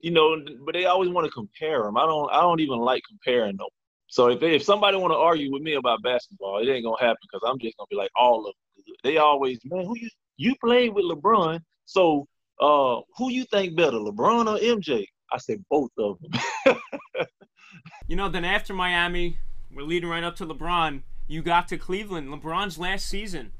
you 0.00 0.10
know, 0.10 0.36
but 0.64 0.74
they 0.74 0.84
always 0.86 1.10
want 1.10 1.26
to 1.26 1.30
compare 1.30 1.82
them. 1.82 1.96
I 1.96 2.06
don't 2.06 2.30
I 2.32 2.40
don't 2.40 2.60
even 2.60 2.78
like 2.78 3.02
comparing 3.08 3.56
them. 3.56 3.68
So 4.08 4.28
if 4.28 4.40
they, 4.40 4.54
if 4.54 4.62
somebody 4.62 4.96
want 4.96 5.12
to 5.12 5.18
argue 5.18 5.52
with 5.52 5.62
me 5.62 5.74
about 5.74 6.02
basketball, 6.02 6.58
it 6.58 6.70
ain't 6.70 6.84
gonna 6.84 7.00
happen 7.00 7.18
because 7.22 7.40
I'm 7.46 7.58
just 7.58 7.76
gonna 7.76 7.88
be 7.90 7.96
like 7.96 8.10
all 8.14 8.46
of 8.46 8.54
them. 8.54 8.94
They 9.02 9.16
always, 9.16 9.58
man, 9.64 9.84
who 9.84 9.96
you 9.98 10.08
you 10.36 10.54
played 10.62 10.94
with 10.94 11.04
LeBron, 11.04 11.60
so 11.84 12.26
uh, 12.60 13.00
who 13.16 13.30
you 13.30 13.44
think 13.44 13.76
better, 13.76 13.96
LeBron 13.96 14.46
or 14.46 14.58
MJ? 14.58 15.06
I 15.32 15.38
said 15.38 15.64
both 15.70 15.90
of 15.98 16.18
them. 16.20 16.76
you 18.08 18.16
know, 18.16 18.28
then 18.28 18.44
after 18.44 18.72
Miami, 18.72 19.38
we're 19.74 19.82
leading 19.82 20.08
right 20.08 20.22
up 20.22 20.36
to 20.36 20.46
LeBron. 20.46 21.02
You 21.26 21.42
got 21.42 21.68
to 21.68 21.78
Cleveland, 21.78 22.28
LeBron's 22.28 22.78
last 22.78 23.06
season. 23.08 23.52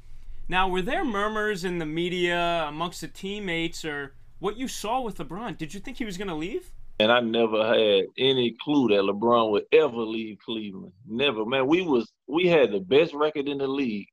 Now, 0.49 0.69
were 0.69 0.83
there 0.83 1.05
murmurs 1.05 1.65
in 1.65 1.79
the 1.79 1.87
media 1.87 2.67
amongst 2.69 3.01
the 3.01 3.09
teammates 3.09 3.85
or 3.85 4.15
what 4.45 4.59
you 4.59 4.69
saw 4.69 5.01
with 5.01 5.17
LeBron? 5.17 5.57
Did 5.57 5.73
you 5.73 5.81
think 5.81 5.97
he 5.97 6.05
was 6.05 6.19
going 6.19 6.29
to 6.29 6.35
leave? 6.35 6.71
And 7.01 7.11
I 7.11 7.21
never 7.21 7.67
had 7.67 8.05
any 8.19 8.55
clue 8.63 8.89
that 8.89 9.03
LeBron 9.03 9.51
would 9.51 9.65
ever 9.73 9.97
leave 9.97 10.37
Cleveland. 10.45 10.93
Never, 11.09 11.47
man. 11.47 11.67
We 11.67 11.81
was 11.81 12.13
we 12.29 12.47
had 12.47 12.71
the 12.71 12.81
best 12.81 13.15
record 13.15 13.49
in 13.49 13.57
the 13.57 13.67
league. 13.67 14.07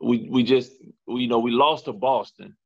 We 0.00 0.28
we 0.30 0.44
just 0.44 0.70
we, 1.08 1.22
you 1.22 1.28
know 1.28 1.40
we 1.40 1.50
lost 1.50 1.86
to 1.86 1.92
Boston. 1.92 2.56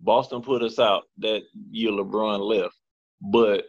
Boston 0.00 0.40
put 0.40 0.62
us 0.62 0.78
out 0.78 1.02
that 1.18 1.42
year 1.68 1.90
LeBron 1.90 2.38
left. 2.38 2.76
But 3.20 3.64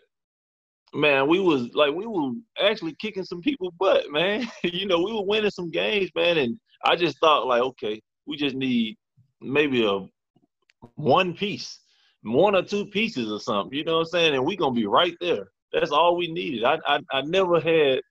man, 0.93 1.27
we 1.27 1.39
was 1.39 1.73
like 1.73 1.95
we 1.95 2.05
were 2.05 2.33
actually 2.61 2.95
kicking 3.01 3.23
some 3.23 3.41
people 3.41 3.73
butt, 3.79 4.11
man. 4.11 4.47
you 4.63 4.85
know, 4.85 5.01
we 5.01 5.11
were 5.11 5.25
winning 5.25 5.49
some 5.49 5.71
games, 5.71 6.11
man, 6.13 6.37
and 6.37 6.59
I 6.85 6.95
just 6.95 7.19
thought 7.19 7.47
like, 7.47 7.63
okay, 7.63 7.99
we 8.27 8.37
just 8.37 8.55
need 8.55 8.97
maybe 9.41 9.83
a 9.83 10.07
one 10.95 11.33
piece, 11.33 11.79
one 12.23 12.55
or 12.55 12.61
two 12.61 12.85
pieces 12.85 13.31
or 13.31 13.39
something. 13.39 13.77
You 13.77 13.83
know 13.85 13.97
what 13.97 13.99
I'm 13.99 14.05
saying? 14.07 14.35
And 14.35 14.45
we're 14.45 14.57
gonna 14.57 14.75
be 14.75 14.85
right 14.85 15.15
there. 15.21 15.47
That's 15.73 15.91
all 15.91 16.15
we 16.17 16.31
needed. 16.31 16.63
I 16.63 16.79
I, 16.85 16.99
I 17.11 17.21
never 17.21 17.59
had 17.59 18.01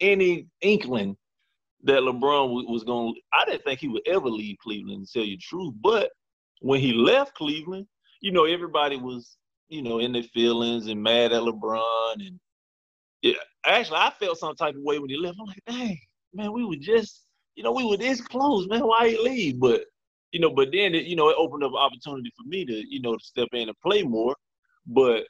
any 0.00 0.46
inkling 0.60 1.16
that 1.84 2.00
LeBron 2.02 2.68
was 2.68 2.84
to 2.84 3.14
I 3.32 3.44
didn't 3.44 3.64
think 3.64 3.80
he 3.80 3.88
would 3.88 4.06
ever 4.06 4.28
leave 4.28 4.56
Cleveland. 4.62 5.06
To 5.06 5.12
tell 5.12 5.26
you 5.26 5.36
the 5.36 5.42
truth, 5.42 5.74
but 5.80 6.10
when 6.60 6.80
he 6.80 6.92
left 6.92 7.34
Cleveland, 7.34 7.86
you 8.20 8.32
know, 8.32 8.44
everybody 8.44 8.96
was 8.96 9.38
you 9.68 9.82
know, 9.82 9.98
in 9.98 10.12
their 10.12 10.22
feelings 10.22 10.86
and 10.86 11.02
mad 11.02 11.32
at 11.32 11.42
LeBron. 11.42 12.14
And 12.14 12.40
yeah, 13.22 13.34
actually, 13.64 13.98
I 13.98 14.12
felt 14.18 14.38
some 14.38 14.56
type 14.56 14.74
of 14.74 14.82
way 14.82 14.98
when 14.98 15.10
he 15.10 15.16
left. 15.16 15.38
I'm 15.40 15.46
like, 15.46 15.62
dang, 15.66 15.98
man, 16.34 16.52
we 16.52 16.64
were 16.64 16.76
just, 16.76 17.26
you 17.54 17.62
know, 17.62 17.72
we 17.72 17.84
were 17.84 17.96
this 17.96 18.20
close, 18.20 18.66
man. 18.68 18.86
Why 18.86 19.10
he 19.10 19.18
leave? 19.18 19.60
But 19.60 19.82
you 20.32 20.40
know, 20.40 20.50
but 20.50 20.68
then 20.72 20.94
it, 20.94 21.04
you 21.04 21.16
know, 21.16 21.28
it 21.28 21.36
opened 21.38 21.64
up 21.64 21.72
opportunity 21.74 22.30
for 22.36 22.46
me 22.46 22.64
to, 22.64 22.82
you 22.88 23.00
know, 23.00 23.16
to 23.16 23.24
step 23.24 23.48
in 23.52 23.68
and 23.68 23.80
play 23.80 24.02
more. 24.02 24.34
But 24.86 25.24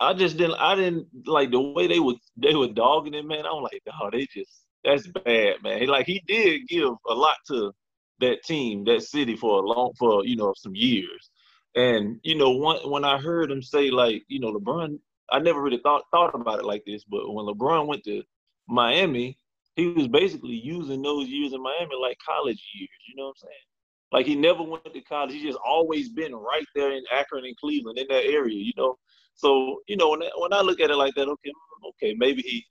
I 0.00 0.14
just 0.14 0.36
didn't, 0.36 0.56
I 0.56 0.74
didn't 0.74 1.06
like 1.26 1.50
the 1.50 1.60
way 1.60 1.86
they 1.86 2.00
were, 2.00 2.14
they 2.36 2.54
were 2.54 2.68
dogging 2.68 3.14
him, 3.14 3.28
man. 3.28 3.44
I'm 3.46 3.62
like, 3.62 3.82
oh, 4.00 4.10
they 4.10 4.26
just, 4.32 4.62
that's 4.84 5.06
bad, 5.06 5.62
man. 5.62 5.86
Like 5.86 6.06
he 6.06 6.22
did 6.26 6.68
give 6.68 6.90
a 7.08 7.14
lot 7.14 7.36
to 7.48 7.72
that 8.20 8.42
team, 8.44 8.84
that 8.84 9.02
city 9.02 9.36
for 9.36 9.62
a 9.62 9.66
long, 9.66 9.92
for 9.98 10.24
you 10.24 10.36
know, 10.36 10.54
some 10.56 10.74
years. 10.74 11.30
And 11.74 12.18
you 12.22 12.36
know, 12.36 12.50
one, 12.50 12.78
when 12.90 13.04
I 13.04 13.18
heard 13.18 13.50
him 13.50 13.62
say 13.62 13.90
like, 13.90 14.22
you 14.28 14.40
know, 14.40 14.52
LeBron, 14.52 14.98
I 15.30 15.38
never 15.38 15.60
really 15.60 15.80
thought 15.82 16.04
thought 16.10 16.34
about 16.34 16.60
it 16.60 16.64
like 16.64 16.82
this, 16.86 17.04
but 17.04 17.32
when 17.32 17.46
LeBron 17.46 17.86
went 17.86 18.04
to 18.04 18.22
Miami, 18.68 19.38
he 19.76 19.88
was 19.88 20.08
basically 20.08 20.54
using 20.54 21.02
those 21.02 21.28
years 21.28 21.52
in 21.52 21.62
Miami 21.62 21.94
like 22.00 22.18
college 22.26 22.62
years. 22.74 22.90
You 23.08 23.16
know 23.16 23.26
what 23.26 23.36
I'm 23.42 23.48
saying? 23.48 23.67
Like 24.10 24.26
he 24.26 24.34
never 24.34 24.62
went 24.62 24.92
to 24.92 25.00
college. 25.02 25.32
He's 25.32 25.42
just 25.42 25.58
always 25.64 26.08
been 26.08 26.34
right 26.34 26.66
there 26.74 26.92
in 26.92 27.02
Akron 27.12 27.44
and 27.44 27.56
Cleveland 27.56 27.98
in 27.98 28.06
that 28.08 28.24
area. 28.24 28.56
You 28.56 28.72
know, 28.76 28.96
so 29.34 29.80
you 29.86 29.96
know 29.96 30.10
when 30.10 30.22
I, 30.22 30.30
when 30.36 30.52
I 30.52 30.60
look 30.60 30.80
at 30.80 30.90
it 30.90 30.96
like 30.96 31.14
that, 31.14 31.28
okay, 31.28 31.52
okay, 31.90 32.14
maybe 32.18 32.42
he, 32.42 32.64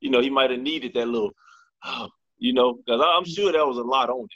you 0.00 0.10
know, 0.10 0.20
he 0.20 0.30
might 0.30 0.50
have 0.50 0.60
needed 0.60 0.94
that 0.94 1.08
little, 1.08 1.32
uh, 1.84 2.08
you 2.38 2.54
know, 2.54 2.74
because 2.74 3.02
I'm 3.04 3.24
sure 3.24 3.52
that 3.52 3.66
was 3.66 3.76
a 3.76 3.82
lot 3.82 4.08
on 4.08 4.22
him. 4.22 4.28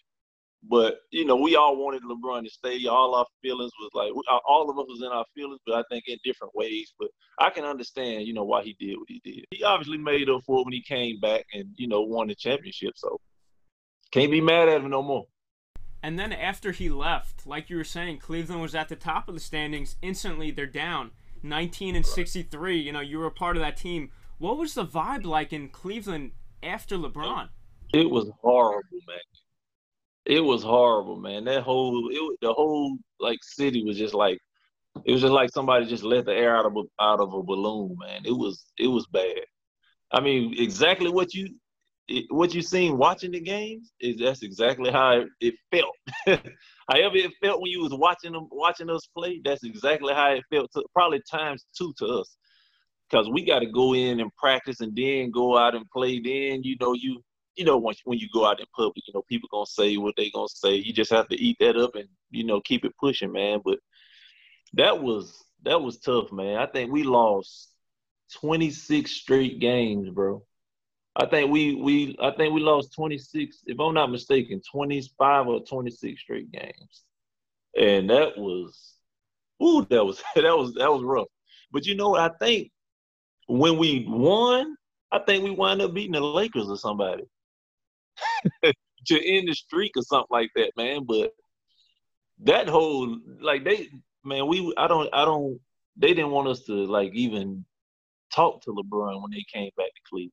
But 0.68 0.98
you 1.10 1.24
know, 1.24 1.36
we 1.36 1.56
all 1.56 1.76
wanted 1.76 2.02
LeBron 2.02 2.44
to 2.44 2.50
stay. 2.50 2.86
All 2.86 3.14
our 3.14 3.26
feelings 3.40 3.72
was 3.80 3.90
like 3.94 4.12
all 4.46 4.70
of 4.70 4.78
us 4.78 4.86
was 4.88 5.02
in 5.02 5.08
our 5.08 5.24
feelings, 5.34 5.58
but 5.66 5.76
I 5.76 5.82
think 5.90 6.04
in 6.06 6.18
different 6.22 6.54
ways. 6.54 6.92
But 6.98 7.08
I 7.40 7.50
can 7.50 7.64
understand, 7.64 8.26
you 8.28 8.34
know, 8.34 8.44
why 8.44 8.62
he 8.62 8.76
did 8.78 8.96
what 8.96 9.08
he 9.08 9.20
did. 9.24 9.44
He 9.50 9.64
obviously 9.64 9.98
made 9.98 10.28
up 10.28 10.42
for 10.46 10.60
it 10.60 10.64
when 10.64 10.72
he 10.72 10.82
came 10.82 11.18
back 11.18 11.46
and 11.52 11.64
you 11.76 11.88
know 11.88 12.02
won 12.02 12.28
the 12.28 12.36
championship. 12.36 12.92
So 12.96 13.18
can't 14.12 14.30
be 14.30 14.40
mad 14.40 14.68
at 14.68 14.82
him 14.82 14.90
no 14.90 15.02
more. 15.02 15.24
And 16.02 16.18
then 16.18 16.32
after 16.32 16.72
he 16.72 16.88
left, 16.88 17.46
like 17.46 17.70
you 17.70 17.76
were 17.76 17.84
saying, 17.84 18.18
Cleveland 18.18 18.60
was 18.60 18.74
at 18.74 18.88
the 18.88 18.96
top 18.96 19.28
of 19.28 19.34
the 19.34 19.40
standings. 19.40 19.96
Instantly, 20.02 20.50
they're 20.50 20.66
down 20.66 21.12
19 21.42 21.94
and 21.94 22.04
63. 22.04 22.78
You 22.80 22.92
know, 22.92 23.00
you 23.00 23.18
were 23.18 23.26
a 23.26 23.30
part 23.30 23.56
of 23.56 23.62
that 23.62 23.76
team. 23.76 24.10
What 24.38 24.58
was 24.58 24.74
the 24.74 24.84
vibe 24.84 25.24
like 25.24 25.52
in 25.52 25.68
Cleveland 25.68 26.32
after 26.62 26.96
LeBron? 26.96 27.48
It 27.94 28.10
was 28.10 28.30
horrible, 28.40 28.98
man 29.06 29.18
it 30.24 30.40
was 30.40 30.62
horrible, 30.62 31.16
man. 31.16 31.44
That 31.44 31.62
whole 31.62 32.08
it, 32.10 32.38
the 32.40 32.52
whole 32.52 32.96
like 33.20 33.38
city 33.42 33.84
was 33.84 33.98
just 33.98 34.14
like 34.14 34.38
it 35.04 35.12
was 35.12 35.20
just 35.20 35.32
like 35.32 35.50
somebody 35.52 35.86
just 35.86 36.04
let 36.04 36.26
the 36.26 36.34
air 36.34 36.56
out 36.56 36.66
of 36.66 36.76
a, 36.76 36.82
out 37.02 37.20
of 37.20 37.32
a 37.34 37.42
balloon, 37.42 37.96
man. 37.98 38.22
It 38.24 38.32
was 38.32 38.64
it 38.78 38.88
was 38.88 39.06
bad. 39.06 39.40
I 40.12 40.20
mean, 40.20 40.54
exactly 40.58 41.10
what 41.10 41.34
you 41.34 41.54
what 42.30 42.54
you 42.54 42.62
seen 42.62 42.98
watching 42.98 43.32
the 43.32 43.40
games 43.40 43.92
is 44.00 44.18
that's 44.18 44.42
exactly 44.42 44.90
how 44.90 45.20
it, 45.20 45.28
it 45.40 45.54
felt. 45.70 45.96
However 46.90 47.16
it 47.16 47.32
felt 47.42 47.60
when 47.60 47.70
you 47.70 47.82
was 47.82 47.94
watching 47.94 48.32
them 48.32 48.48
watching 48.50 48.90
us 48.90 49.06
play, 49.16 49.40
that's 49.44 49.64
exactly 49.64 50.12
how 50.12 50.32
it 50.32 50.44
felt. 50.50 50.70
To, 50.72 50.84
probably 50.94 51.22
times 51.30 51.64
two 51.76 51.94
to 51.98 52.06
us, 52.06 52.36
because 53.08 53.28
we 53.30 53.44
got 53.44 53.60
to 53.60 53.66
go 53.66 53.94
in 53.94 54.20
and 54.20 54.34
practice 54.36 54.80
and 54.80 54.94
then 54.96 55.30
go 55.30 55.56
out 55.56 55.74
and 55.74 55.88
play. 55.90 56.20
Then 56.20 56.62
you 56.62 56.76
know 56.80 56.94
you 56.94 57.22
you 57.56 57.64
know, 57.64 57.76
when 57.76 57.94
when 58.04 58.18
you 58.18 58.28
go 58.32 58.46
out 58.46 58.60
in 58.60 58.66
public, 58.74 59.06
you 59.06 59.14
know, 59.14 59.22
people 59.28 59.48
gonna 59.52 59.66
say 59.66 59.96
what 59.96 60.14
they 60.16 60.30
gonna 60.30 60.48
say. 60.48 60.74
You 60.74 60.92
just 60.92 61.10
have 61.10 61.28
to 61.28 61.40
eat 61.40 61.56
that 61.60 61.76
up 61.76 61.94
and 61.94 62.08
you 62.30 62.44
know 62.44 62.60
keep 62.60 62.84
it 62.84 62.96
pushing, 62.98 63.32
man. 63.32 63.60
But 63.64 63.78
that 64.74 65.02
was 65.02 65.44
that 65.62 65.80
was 65.80 65.98
tough, 65.98 66.32
man. 66.32 66.56
I 66.56 66.66
think 66.66 66.90
we 66.90 67.02
lost 67.02 67.68
26 68.40 69.10
straight 69.10 69.60
games, 69.60 70.08
bro. 70.10 70.42
I 71.16 71.26
think 71.26 71.50
we 71.50 71.74
we 71.74 72.16
I 72.20 72.30
think 72.30 72.54
we 72.54 72.60
lost 72.60 72.94
26, 72.94 73.64
if 73.66 73.78
I'm 73.78 73.94
not 73.94 74.10
mistaken, 74.10 74.62
25 74.70 75.46
or 75.46 75.60
26 75.64 76.20
straight 76.20 76.50
games, 76.50 77.04
and 77.78 78.08
that 78.08 78.38
was, 78.38 78.94
ooh, 79.62 79.84
that 79.90 80.04
was 80.04 80.22
that 80.34 80.56
was 80.56 80.74
that 80.74 80.90
was 80.90 81.02
rough. 81.02 81.28
But 81.70 81.86
you 81.86 81.94
know 81.94 82.10
what? 82.10 82.20
I 82.20 82.34
think 82.44 82.70
when 83.46 83.76
we 83.76 84.06
won, 84.08 84.76
I 85.10 85.18
think 85.20 85.44
we 85.44 85.50
wound 85.50 85.82
up 85.82 85.92
beating 85.92 86.12
the 86.12 86.20
Lakers 86.20 86.68
or 86.68 86.76
somebody. 86.76 87.24
to 89.06 89.36
end 89.36 89.48
the 89.48 89.54
streak 89.54 89.92
or 89.96 90.02
something 90.02 90.28
like 90.30 90.50
that, 90.56 90.72
man. 90.76 91.04
But 91.04 91.32
that 92.44 92.68
whole 92.68 93.18
like 93.40 93.64
they 93.64 93.88
man, 94.24 94.46
we 94.46 94.72
I 94.76 94.86
don't 94.86 95.08
I 95.12 95.24
don't 95.24 95.58
they 95.96 96.08
didn't 96.14 96.30
want 96.30 96.48
us 96.48 96.62
to 96.64 96.72
like 96.72 97.12
even 97.14 97.64
talk 98.32 98.62
to 98.62 98.70
LeBron 98.70 99.20
when 99.22 99.30
they 99.30 99.44
came 99.52 99.70
back 99.76 99.86
to 99.86 100.00
Cleveland. 100.08 100.32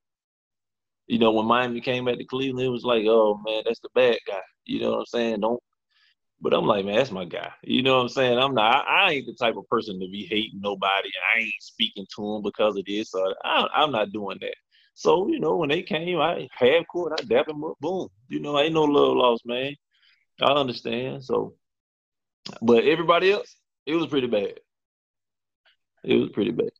You 1.09 1.19
know, 1.19 1.31
when 1.31 1.47
Miami 1.47 1.81
came 1.81 2.05
back 2.05 2.17
to 2.19 2.23
Cleveland, 2.23 2.65
it 2.65 2.69
was 2.69 2.83
like, 2.83 3.03
oh 3.07 3.41
man, 3.45 3.63
that's 3.65 3.81
the 3.81 3.89
bad 3.93 4.19
guy. 4.27 4.39
You 4.65 4.81
know 4.81 4.91
what 4.91 4.99
I'm 4.99 5.05
saying? 5.07 5.39
Don't 5.41 5.61
but 6.41 6.53
I'm 6.53 6.65
like, 6.65 6.85
man, 6.85 6.95
that's 6.95 7.11
my 7.11 7.25
guy. 7.25 7.51
You 7.63 7.83
know 7.83 7.97
what 7.97 8.03
I'm 8.03 8.09
saying? 8.09 8.37
I'm 8.37 8.53
not. 8.53 8.87
I, 8.87 9.07
I 9.07 9.11
ain't 9.11 9.25
the 9.25 9.33
type 9.33 9.57
of 9.57 9.67
person 9.67 9.99
to 9.99 10.07
be 10.07 10.25
hating 10.25 10.61
nobody. 10.61 11.09
I 11.35 11.39
ain't 11.41 11.53
speaking 11.59 12.05
to 12.15 12.35
him 12.35 12.43
because 12.43 12.77
of 12.77 12.85
this. 12.85 13.11
So 13.11 13.33
I, 13.43 13.67
I'm 13.75 13.91
not 13.91 14.11
doing 14.11 14.37
that. 14.41 14.55
So, 14.93 15.27
you 15.27 15.39
know, 15.39 15.57
when 15.57 15.69
they 15.69 15.81
came, 15.81 16.19
I 16.19 16.47
half 16.53 16.85
court, 16.87 17.19
I 17.19 17.23
dap 17.23 17.47
them 17.47 17.63
up, 17.63 17.77
boom. 17.81 18.07
You 18.29 18.39
know, 18.39 18.59
ain't 18.59 18.73
no 18.73 18.83
love 18.83 19.17
lost, 19.17 19.45
man. 19.45 19.75
I 20.41 20.51
understand. 20.51 21.23
So, 21.23 21.55
but 22.61 22.85
everybody 22.85 23.31
else, 23.31 23.55
it 23.85 23.95
was 23.95 24.07
pretty 24.07 24.27
bad. 24.27 24.59
It 26.03 26.15
was 26.15 26.29
pretty 26.29 26.51
bad. 26.51 26.71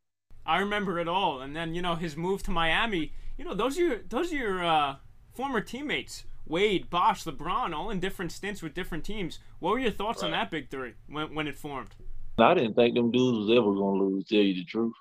I 0.45 0.59
remember 0.59 0.99
it 0.99 1.07
all. 1.07 1.41
And 1.41 1.55
then 1.55 1.75
you 1.75 1.81
know 1.81 1.95
his 1.95 2.15
move 2.15 2.43
to 2.43 2.51
Miami. 2.51 3.13
You 3.39 3.45
know 3.45 3.53
those 3.53 3.79
are 3.79 3.81
your 3.81 3.97
those 4.09 4.33
are 4.33 4.35
your 4.35 4.65
uh, 4.65 4.95
former 5.31 5.61
teammates. 5.61 6.25
Wade, 6.45 6.89
Bosh, 6.89 7.23
LeBron, 7.23 7.73
all 7.73 7.89
in 7.89 8.01
different 8.01 8.33
stints 8.33 8.61
with 8.61 8.73
different 8.73 9.05
teams. 9.05 9.39
What 9.59 9.71
were 9.71 9.79
your 9.79 9.91
thoughts 9.91 10.21
right. 10.21 10.27
on 10.27 10.31
that 10.33 10.51
big 10.51 10.69
three 10.69 10.95
when 11.07 11.33
when 11.33 11.47
it 11.47 11.55
formed? 11.55 11.95
I 12.37 12.53
didn't 12.53 12.73
think 12.73 12.95
them 12.95 13.11
dudes 13.11 13.47
was 13.47 13.57
ever 13.57 13.73
gonna 13.73 14.03
lose. 14.03 14.25
Tell 14.27 14.39
you 14.39 14.55
the 14.55 14.65
truth. 14.65 14.93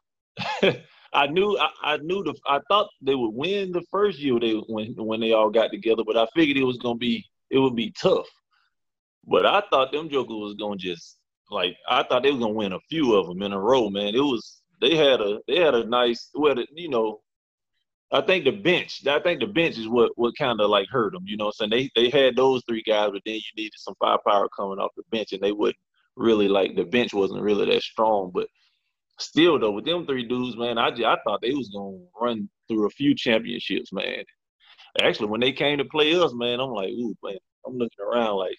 I 1.13 1.27
knew 1.27 1.59
I, 1.59 1.69
I, 1.83 1.97
knew 1.97 2.23
the 2.23 2.35
I 2.47 2.61
thought 2.69 2.91
they 3.03 3.17
would 3.17 3.35
win 3.35 3.73
the 3.73 3.83
first 3.91 4.21
year 4.21 4.39
they 4.39 4.53
when 4.53 4.95
when 4.95 5.19
they 5.19 5.33
all 5.33 5.51
got 5.51 5.73
together, 5.73 6.05
but 6.07 6.17
I 6.17 6.27
figured 6.33 6.59
it 6.59 6.65
was 6.65 6.79
gonna 6.79 6.95
be 6.95 7.27
it 7.51 7.59
would 7.59 7.75
be 7.75 7.91
tough. 8.01 8.29
But 9.27 9.47
I 9.47 9.65
thought 9.69 9.91
them 9.91 10.09
jokers 10.09 10.31
was 10.31 10.55
gonna 10.55 10.77
just 10.77 11.19
like 11.51 11.75
I 11.89 12.05
thought 12.05 12.23
they 12.23 12.31
was 12.31 12.41
gonna 12.41 12.53
win 12.53 12.73
a 12.73 12.81
few 12.89 13.17
of 13.17 13.27
them 13.27 13.43
in 13.43 13.53
a 13.53 13.61
row, 13.61 13.91
man. 13.91 14.15
It 14.15 14.21
was 14.21 14.63
they 14.81 14.95
had 14.95 15.21
a 15.21 15.41
they 15.49 15.57
had 15.59 15.75
a 15.75 15.89
nice 15.89 16.31
well 16.35 16.55
you 16.77 16.89
know 16.89 17.21
I 18.11 18.23
think 18.23 18.45
the 18.45 18.53
bench 18.53 19.07
I 19.07 19.21
think 19.21 19.41
the 19.41 19.47
bench 19.47 19.77
is 19.77 19.89
what 19.89 20.13
what 20.17 20.37
kind 20.39 20.61
of 20.61 20.71
like 20.71 20.89
hurt 20.89 21.13
them. 21.13 21.25
You 21.27 21.37
know, 21.37 21.47
what 21.47 21.55
I'm 21.61 21.71
saying 21.71 21.91
they 21.95 22.03
they 22.03 22.11
had 22.11 22.37
those 22.37 22.63
three 22.67 22.83
guys, 22.83 23.11
but 23.13 23.23
then 23.27 23.35
you 23.35 23.43
needed 23.57 23.75
some 23.77 23.95
firepower 24.01 24.49
coming 24.49 24.79
off 24.79 24.93
the 24.97 25.03
bench, 25.11 25.33
and 25.33 25.43
they 25.43 25.53
wouldn't 25.53 25.77
really 26.17 26.49
like 26.49 26.75
the 26.77 26.85
bench 26.85 27.13
wasn't 27.13 27.43
really 27.43 27.67
that 27.67 27.83
strong, 27.83 28.31
but 28.35 28.49
still 29.19 29.59
though 29.59 29.73
with 29.73 29.85
them 29.85 30.07
three 30.07 30.27
dudes, 30.27 30.57
man, 30.57 30.79
I 30.79 30.89
I 30.89 31.17
thought 31.25 31.43
they 31.43 31.53
was 31.53 31.69
gonna 31.69 31.99
run 32.21 32.49
through 32.69 32.87
a 32.87 32.91
few 32.91 33.15
championships, 33.15 33.93
man. 33.93 34.25
Actually, 35.03 35.29
when 35.29 35.41
they 35.41 35.53
came 35.53 35.79
to 35.79 35.85
play 35.85 36.15
us, 36.15 36.33
man, 36.35 36.61
I'm 36.61 36.71
like, 36.71 36.91
ooh, 36.91 37.15
man, 37.23 37.39
I'm 37.67 37.77
looking 37.77 38.05
around 38.05 38.37
like, 38.37 38.57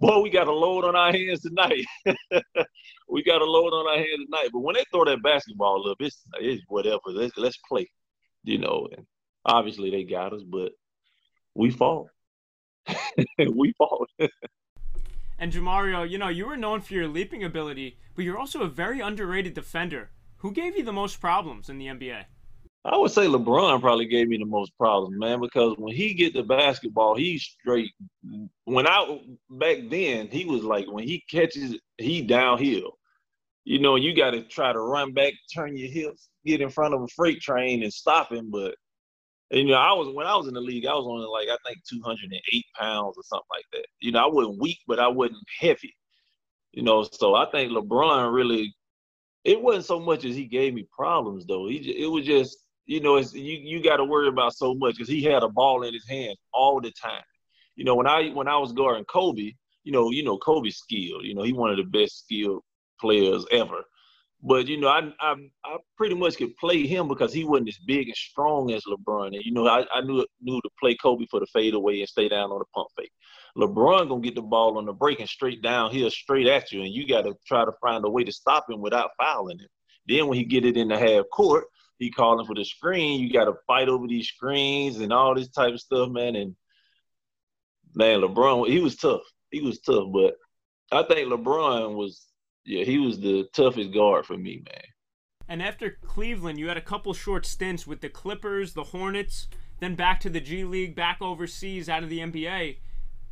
boy, 0.00 0.20
we 0.20 0.30
got 0.30 0.48
a 0.48 0.52
load 0.52 0.84
on 0.84 0.96
our 0.96 1.12
hands 1.12 1.42
tonight. 1.42 1.84
we 3.08 3.22
got 3.22 3.42
a 3.42 3.44
load 3.44 3.72
on 3.72 3.86
our 3.88 3.96
hands 3.96 4.24
tonight. 4.24 4.50
But 4.52 4.60
when 4.60 4.74
they 4.74 4.84
throw 4.92 5.04
that 5.04 5.22
basketball 5.22 5.90
up, 5.90 5.96
it's 6.00 6.22
it's 6.40 6.62
whatever. 6.68 7.00
Let's 7.06 7.36
let's 7.36 7.58
play, 7.68 7.88
you 8.48 8.58
know. 8.58 8.88
And 8.96 9.06
obviously 9.44 9.90
they 9.90 10.04
got 10.04 10.32
us, 10.32 10.42
but 10.42 10.72
we 11.54 11.70
fought. 11.70 12.08
we 13.38 13.72
fought. 13.78 14.08
And 15.38 15.52
Jamario, 15.52 16.08
you 16.08 16.18
know, 16.18 16.28
you 16.28 16.46
were 16.46 16.56
known 16.56 16.80
for 16.80 16.94
your 16.94 17.06
leaping 17.06 17.44
ability, 17.44 17.98
but 18.16 18.24
you're 18.24 18.38
also 18.38 18.62
a 18.62 18.68
very 18.68 19.00
underrated 19.00 19.54
defender. 19.54 20.10
Who 20.38 20.52
gave 20.52 20.76
you 20.76 20.82
the 20.82 20.92
most 20.92 21.20
problems 21.20 21.68
in 21.68 21.78
the 21.78 21.86
NBA? 21.86 22.24
I 22.84 22.96
would 22.96 23.10
say 23.10 23.26
LeBron 23.26 23.80
probably 23.80 24.06
gave 24.06 24.28
me 24.28 24.38
the 24.38 24.46
most 24.46 24.76
problems, 24.78 25.18
man, 25.18 25.40
because 25.40 25.74
when 25.78 25.94
he 25.94 26.14
get 26.14 26.32
the 26.32 26.42
basketball, 26.42 27.16
he's 27.16 27.42
straight. 27.42 27.92
When 28.64 28.86
I 28.86 29.20
back 29.50 29.78
then, 29.90 30.28
he 30.28 30.44
was 30.44 30.62
like 30.62 30.90
when 30.90 31.04
he 31.04 31.22
catches, 31.28 31.76
he 31.98 32.22
downhill. 32.22 32.97
You 33.68 33.78
know, 33.78 33.96
you 33.96 34.16
got 34.16 34.30
to 34.30 34.42
try 34.44 34.72
to 34.72 34.80
run 34.80 35.12
back, 35.12 35.34
turn 35.54 35.76
your 35.76 35.90
hips, 35.90 36.30
get 36.46 36.62
in 36.62 36.70
front 36.70 36.94
of 36.94 37.02
a 37.02 37.08
freight 37.08 37.42
train, 37.42 37.82
and 37.82 37.92
stop 37.92 38.32
him. 38.32 38.50
But 38.50 38.76
you 39.50 39.66
know, 39.66 39.74
I 39.74 39.92
was 39.92 40.08
when 40.14 40.26
I 40.26 40.34
was 40.36 40.48
in 40.48 40.54
the 40.54 40.60
league, 40.60 40.86
I 40.86 40.94
was 40.94 41.04
only 41.06 41.26
like 41.26 41.48
I 41.50 41.58
think 41.66 41.84
208 41.86 42.64
pounds 42.80 43.18
or 43.18 43.22
something 43.24 43.44
like 43.50 43.66
that. 43.74 43.84
You 44.00 44.12
know, 44.12 44.24
I 44.24 44.26
wasn't 44.26 44.58
weak, 44.58 44.78
but 44.86 44.98
I 44.98 45.08
wasn't 45.08 45.44
heavy. 45.60 45.94
You 46.72 46.82
know, 46.82 47.02
so 47.02 47.34
I 47.34 47.44
think 47.50 47.70
LeBron 47.70 48.32
really. 48.32 48.74
It 49.44 49.60
wasn't 49.60 49.84
so 49.84 50.00
much 50.00 50.24
as 50.24 50.34
he 50.34 50.46
gave 50.46 50.72
me 50.72 50.88
problems 50.90 51.44
though. 51.44 51.68
He 51.68 51.76
it 51.76 52.10
was 52.10 52.24
just 52.24 52.56
you 52.86 53.02
know 53.02 53.16
it's 53.16 53.34
you 53.34 53.58
you 53.58 53.82
got 53.82 53.98
to 53.98 54.04
worry 54.04 54.28
about 54.28 54.56
so 54.56 54.74
much 54.76 54.94
because 54.94 55.10
he 55.10 55.22
had 55.22 55.42
a 55.42 55.48
ball 55.48 55.82
in 55.82 55.92
his 55.92 56.08
hand 56.08 56.38
all 56.54 56.80
the 56.80 56.92
time. 56.92 57.22
You 57.76 57.84
know, 57.84 57.96
when 57.96 58.06
I 58.06 58.30
when 58.30 58.48
I 58.48 58.56
was 58.56 58.72
guarding 58.72 59.04
Kobe, 59.04 59.52
you 59.84 59.92
know, 59.92 60.10
you 60.10 60.24
know 60.24 60.38
Kobe's 60.38 60.78
skilled. 60.78 61.26
You 61.26 61.34
know, 61.34 61.42
he 61.42 61.52
one 61.52 61.70
of 61.70 61.76
the 61.76 61.82
best 61.84 62.20
skilled 62.20 62.62
players 63.00 63.44
ever. 63.50 63.84
But 64.42 64.68
you 64.68 64.78
know, 64.78 64.88
I, 64.88 65.00
I 65.20 65.34
I 65.64 65.76
pretty 65.96 66.14
much 66.14 66.36
could 66.36 66.56
play 66.58 66.86
him 66.86 67.08
because 67.08 67.32
he 67.32 67.44
wasn't 67.44 67.70
as 67.70 67.78
big 67.78 68.06
and 68.06 68.16
strong 68.16 68.70
as 68.72 68.84
LeBron. 68.84 69.34
And 69.34 69.44
you 69.44 69.52
know, 69.52 69.66
I, 69.66 69.84
I 69.92 70.00
knew 70.00 70.24
knew 70.40 70.60
to 70.60 70.70
play 70.80 70.94
Kobe 70.94 71.26
for 71.28 71.40
the 71.40 71.46
fadeaway 71.52 72.00
and 72.00 72.08
stay 72.08 72.28
down 72.28 72.50
on 72.50 72.60
the 72.60 72.64
pump 72.72 72.88
fake. 72.96 73.10
LeBron 73.56 74.08
gonna 74.08 74.20
get 74.20 74.36
the 74.36 74.42
ball 74.42 74.78
on 74.78 74.86
the 74.86 74.92
break 74.92 75.18
and 75.18 75.28
straight 75.28 75.60
downhill, 75.60 76.10
straight 76.10 76.46
at 76.46 76.70
you, 76.70 76.82
and 76.82 76.94
you 76.94 77.08
got 77.08 77.22
to 77.22 77.34
try 77.46 77.64
to 77.64 77.72
find 77.82 78.04
a 78.04 78.10
way 78.10 78.22
to 78.22 78.32
stop 78.32 78.70
him 78.70 78.80
without 78.80 79.10
fouling 79.18 79.58
him. 79.58 79.68
Then 80.06 80.28
when 80.28 80.38
he 80.38 80.44
get 80.44 80.64
it 80.64 80.76
in 80.76 80.88
the 80.88 80.98
half 80.98 81.24
court, 81.32 81.64
he 81.98 82.10
calling 82.10 82.46
for 82.46 82.54
the 82.54 82.64
screen. 82.64 83.20
You 83.20 83.32
got 83.32 83.46
to 83.46 83.54
fight 83.66 83.88
over 83.88 84.06
these 84.06 84.28
screens 84.28 85.00
and 85.00 85.12
all 85.12 85.34
this 85.34 85.48
type 85.48 85.74
of 85.74 85.80
stuff, 85.80 86.10
man. 86.10 86.36
And 86.36 86.54
man, 87.96 88.20
LeBron, 88.20 88.68
he 88.68 88.78
was 88.78 88.94
tough. 88.94 89.22
He 89.50 89.60
was 89.60 89.80
tough, 89.80 90.06
but 90.12 90.34
I 90.92 91.02
think 91.02 91.28
LeBron 91.28 91.94
was 91.94 92.27
yeah, 92.68 92.84
he 92.84 92.98
was 92.98 93.18
the 93.18 93.48
toughest 93.54 93.92
guard 93.92 94.26
for 94.26 94.36
me, 94.36 94.62
man. 94.64 94.82
And 95.48 95.62
after 95.62 95.96
Cleveland, 96.04 96.58
you 96.58 96.68
had 96.68 96.76
a 96.76 96.82
couple 96.82 97.14
short 97.14 97.46
stints 97.46 97.86
with 97.86 98.02
the 98.02 98.10
Clippers, 98.10 98.74
the 98.74 98.84
Hornets, 98.84 99.48
then 99.80 99.94
back 99.94 100.20
to 100.20 100.30
the 100.30 100.40
G 100.40 100.64
League, 100.64 100.94
back 100.94 101.22
overseas 101.22 101.88
out 101.88 102.02
of 102.02 102.10
the 102.10 102.18
NBA. 102.18 102.76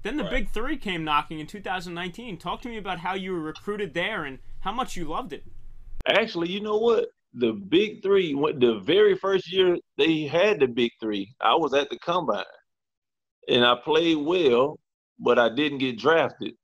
Then 0.03 0.17
the 0.17 0.23
right. 0.23 0.33
Big 0.33 0.51
Three 0.51 0.79
came 0.79 1.05
knocking 1.05 1.39
in 1.39 1.47
2019. 1.47 2.39
Talk 2.39 2.63
to 2.63 2.69
me 2.69 2.79
about 2.79 3.01
how 3.01 3.15
you 3.15 3.33
were 3.33 3.41
recruited 3.41 3.93
there 3.93 4.25
and 4.25 4.39
how 4.61 4.73
much 4.73 4.97
you 4.97 5.05
loved 5.05 5.35
it. 5.35 5.45
Actually, 6.09 6.49
you 6.49 6.61
know 6.61 6.79
what? 6.79 7.09
The 7.35 7.53
Big 7.53 8.03
Three, 8.03 8.33
the 8.33 8.81
very 8.83 9.17
first 9.17 9.53
year 9.53 9.77
they 9.99 10.23
had 10.23 10.61
the 10.61 10.69
Big 10.69 10.93
Three, 10.99 11.35
I 11.41 11.55
was 11.55 11.75
at 11.75 11.91
the 11.91 11.99
combine 11.99 12.45
and 13.49 13.65
I 13.65 13.75
played 13.85 14.17
well, 14.17 14.79
but 15.19 15.39
I 15.39 15.51
didn't 15.51 15.79
get 15.79 15.99
drafted. 15.99 16.55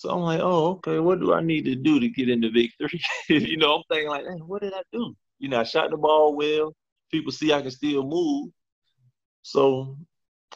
So 0.00 0.08
I'm 0.08 0.22
like, 0.22 0.40
oh, 0.40 0.68
okay, 0.76 0.98
what 0.98 1.20
do 1.20 1.34
I 1.34 1.42
need 1.42 1.66
to 1.66 1.74
do 1.74 2.00
to 2.00 2.08
get 2.08 2.30
into 2.30 2.50
victory? 2.50 2.98
You 3.28 3.58
know, 3.58 3.74
I'm 3.74 3.82
thinking 3.90 4.08
like, 4.08 4.22
hey, 4.22 4.40
what 4.46 4.62
did 4.62 4.72
I 4.72 4.80
do? 4.90 5.14
You 5.38 5.50
know, 5.50 5.60
I 5.60 5.64
shot 5.64 5.90
the 5.90 5.98
ball 5.98 6.34
well. 6.34 6.74
People 7.10 7.32
see 7.32 7.52
I 7.52 7.60
can 7.60 7.70
still 7.70 8.02
move. 8.06 8.48
So, 9.42 9.98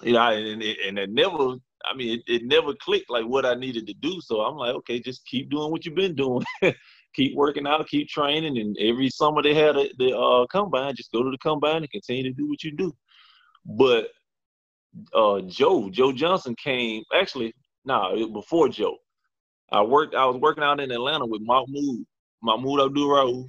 you 0.00 0.14
know, 0.14 0.30
and 0.30 0.62
it, 0.62 0.78
and 0.88 0.98
it 0.98 1.10
never, 1.10 1.56
I 1.84 1.94
mean, 1.94 2.18
it, 2.18 2.22
it 2.26 2.46
never 2.46 2.72
clicked 2.72 3.10
like 3.10 3.26
what 3.26 3.44
I 3.44 3.52
needed 3.52 3.86
to 3.88 3.92
do. 3.92 4.18
So 4.22 4.40
I'm 4.40 4.56
like, 4.56 4.74
okay, 4.76 4.98
just 4.98 5.26
keep 5.26 5.50
doing 5.50 5.70
what 5.70 5.84
you've 5.84 5.94
been 5.94 6.14
doing. 6.14 6.42
keep 7.14 7.36
working 7.36 7.66
out, 7.66 7.86
keep 7.86 8.08
training, 8.08 8.56
and 8.56 8.74
every 8.80 9.10
summer 9.10 9.42
they 9.42 9.52
had 9.52 9.76
a, 9.76 9.90
the 9.98 10.16
uh, 10.16 10.46
combine. 10.46 10.96
Just 10.96 11.12
go 11.12 11.22
to 11.22 11.30
the 11.30 11.36
combine 11.36 11.82
and 11.82 11.90
continue 11.90 12.22
to 12.22 12.32
do 12.32 12.48
what 12.48 12.62
you 12.64 12.72
do. 12.74 12.96
But 13.66 14.06
uh, 15.12 15.42
Joe, 15.42 15.90
Joe 15.90 16.12
Johnson 16.12 16.56
came 16.56 17.02
actually, 17.14 17.52
no, 17.84 18.14
nah, 18.14 18.26
before 18.28 18.70
Joe. 18.70 18.96
I 19.70 19.82
worked. 19.82 20.14
I 20.14 20.26
was 20.26 20.36
working 20.36 20.64
out 20.64 20.80
in 20.80 20.90
Atlanta 20.90 21.26
with 21.26 21.42
Mahmoud, 21.42 22.04
Mahmoud 22.42 22.80
Abdul 22.80 23.08
Rauf, 23.08 23.48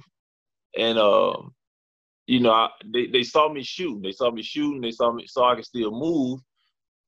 and 0.76 0.98
uh, 0.98 1.36
you 2.26 2.40
know, 2.40 2.52
I, 2.52 2.68
they 2.92 3.06
they 3.06 3.22
saw 3.22 3.52
me 3.52 3.62
shooting. 3.62 4.02
They 4.02 4.12
saw 4.12 4.30
me 4.30 4.42
shooting. 4.42 4.80
They 4.80 4.90
saw 4.90 5.12
me 5.12 5.26
saw 5.26 5.52
I 5.52 5.56
could 5.56 5.64
still 5.64 5.90
move, 5.90 6.40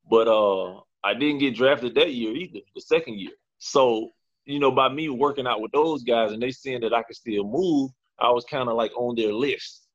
but 0.09 0.29
uh, 0.29 0.81
I 1.03 1.14
didn't 1.14 1.38
get 1.38 1.57
drafted 1.57 1.94
that 1.94 2.12
year 2.12 2.33
either. 2.35 2.61
The 2.75 2.81
second 2.81 3.18
year, 3.18 3.33
so 3.59 4.11
you 4.44 4.59
know, 4.59 4.71
by 4.71 4.88
me 4.88 5.09
working 5.09 5.47
out 5.47 5.61
with 5.61 5.73
those 5.73 6.03
guys 6.03 6.33
and 6.33 6.42
they 6.42 6.51
seeing 6.51 6.81
that 6.81 6.94
I 6.94 7.03
could 7.03 7.16
still 7.16 7.44
move, 7.44 7.90
I 8.18 8.31
was 8.31 8.44
kind 8.44 8.68
of 8.68 8.77
like 8.77 8.97
on 8.97 9.14
their 9.14 9.33
list. 9.33 9.87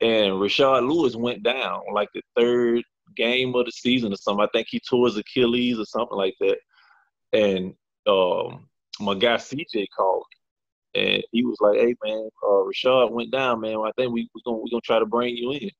And 0.00 0.34
Rashard 0.34 0.86
Lewis 0.86 1.16
went 1.16 1.42
down 1.42 1.80
like 1.92 2.08
the 2.14 2.22
third 2.36 2.84
game 3.16 3.54
of 3.54 3.64
the 3.64 3.72
season 3.72 4.12
or 4.12 4.16
something. 4.16 4.44
I 4.44 4.48
think 4.52 4.68
he 4.70 4.78
tore 4.78 5.06
his 5.06 5.16
Achilles 5.16 5.78
or 5.78 5.86
something 5.86 6.16
like 6.16 6.34
that. 6.40 6.58
And 7.32 7.74
um, 8.08 8.68
my 9.00 9.14
guy 9.14 9.36
CJ 9.36 9.86
called 9.96 10.24
me, 10.94 11.02
and 11.02 11.22
he 11.32 11.44
was 11.44 11.56
like, 11.60 11.78
"Hey 11.78 11.94
man, 12.04 12.28
uh, 12.42 12.64
Rashard 12.64 13.10
went 13.10 13.30
down, 13.30 13.60
man. 13.60 13.76
I 13.76 13.92
think 13.96 14.12
we 14.12 14.28
we 14.34 14.42
gonna 14.44 14.58
we 14.58 14.70
gonna 14.70 14.80
try 14.80 14.98
to 14.98 15.06
bring 15.06 15.36
you 15.36 15.52
in." 15.52 15.70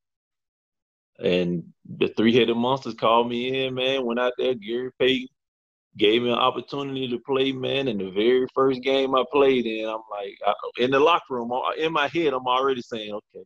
And 1.21 1.65
the 1.99 2.09
three 2.17 2.35
headed 2.35 2.57
monsters 2.57 2.95
called 2.95 3.29
me 3.29 3.65
in, 3.65 3.75
man. 3.75 4.05
Went 4.05 4.21
out 4.21 4.35
there, 4.39 4.55
Gary 4.55 4.91
Payton 5.01 5.29
gave 5.97 6.23
me 6.23 6.29
an 6.29 6.39
opportunity 6.39 7.09
to 7.09 7.19
play, 7.27 7.53
man. 7.53 7.89
And 7.89 8.01
the 8.01 8.11
very 8.11 8.47
first 8.55 8.83
game 8.83 9.15
I 9.15 9.25
played 9.33 9.67
in, 9.67 9.87
I'm 9.87 10.03
like, 10.11 10.39
I, 10.47 10.55
in 10.79 10.93
the 10.93 11.01
locker 11.01 11.35
room, 11.35 11.51
in 11.77 11.93
my 11.93 12.09
head, 12.09 12.33
I'm 12.33 12.47
already 12.47 12.83
saying, 12.83 13.13
okay, 13.13 13.45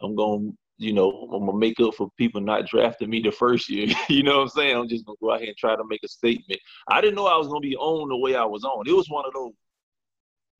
I'm 0.00 0.14
gonna 0.14 0.50
you 0.78 0.92
know, 0.92 1.10
I'm 1.32 1.44
gonna 1.44 1.58
make 1.58 1.80
up 1.80 1.94
for 1.94 2.08
people 2.16 2.40
not 2.40 2.66
drafting 2.66 3.10
me 3.10 3.20
the 3.20 3.32
first 3.32 3.68
year. 3.68 3.88
you 4.08 4.22
know 4.22 4.36
what 4.36 4.42
I'm 4.42 4.48
saying? 4.48 4.76
I'm 4.76 4.88
just 4.88 5.04
gonna 5.04 5.16
go 5.20 5.32
out 5.32 5.40
here 5.40 5.48
and 5.48 5.56
try 5.56 5.74
to 5.74 5.84
make 5.88 6.02
a 6.04 6.08
statement. 6.08 6.60
I 6.88 7.00
didn't 7.00 7.16
know 7.16 7.26
I 7.26 7.36
was 7.36 7.48
gonna 7.48 7.60
be 7.60 7.76
on 7.76 8.08
the 8.08 8.16
way 8.16 8.36
I 8.36 8.44
was 8.44 8.64
on. 8.64 8.88
It 8.88 8.92
was 8.92 9.10
one 9.10 9.24
of 9.26 9.32
those 9.34 9.52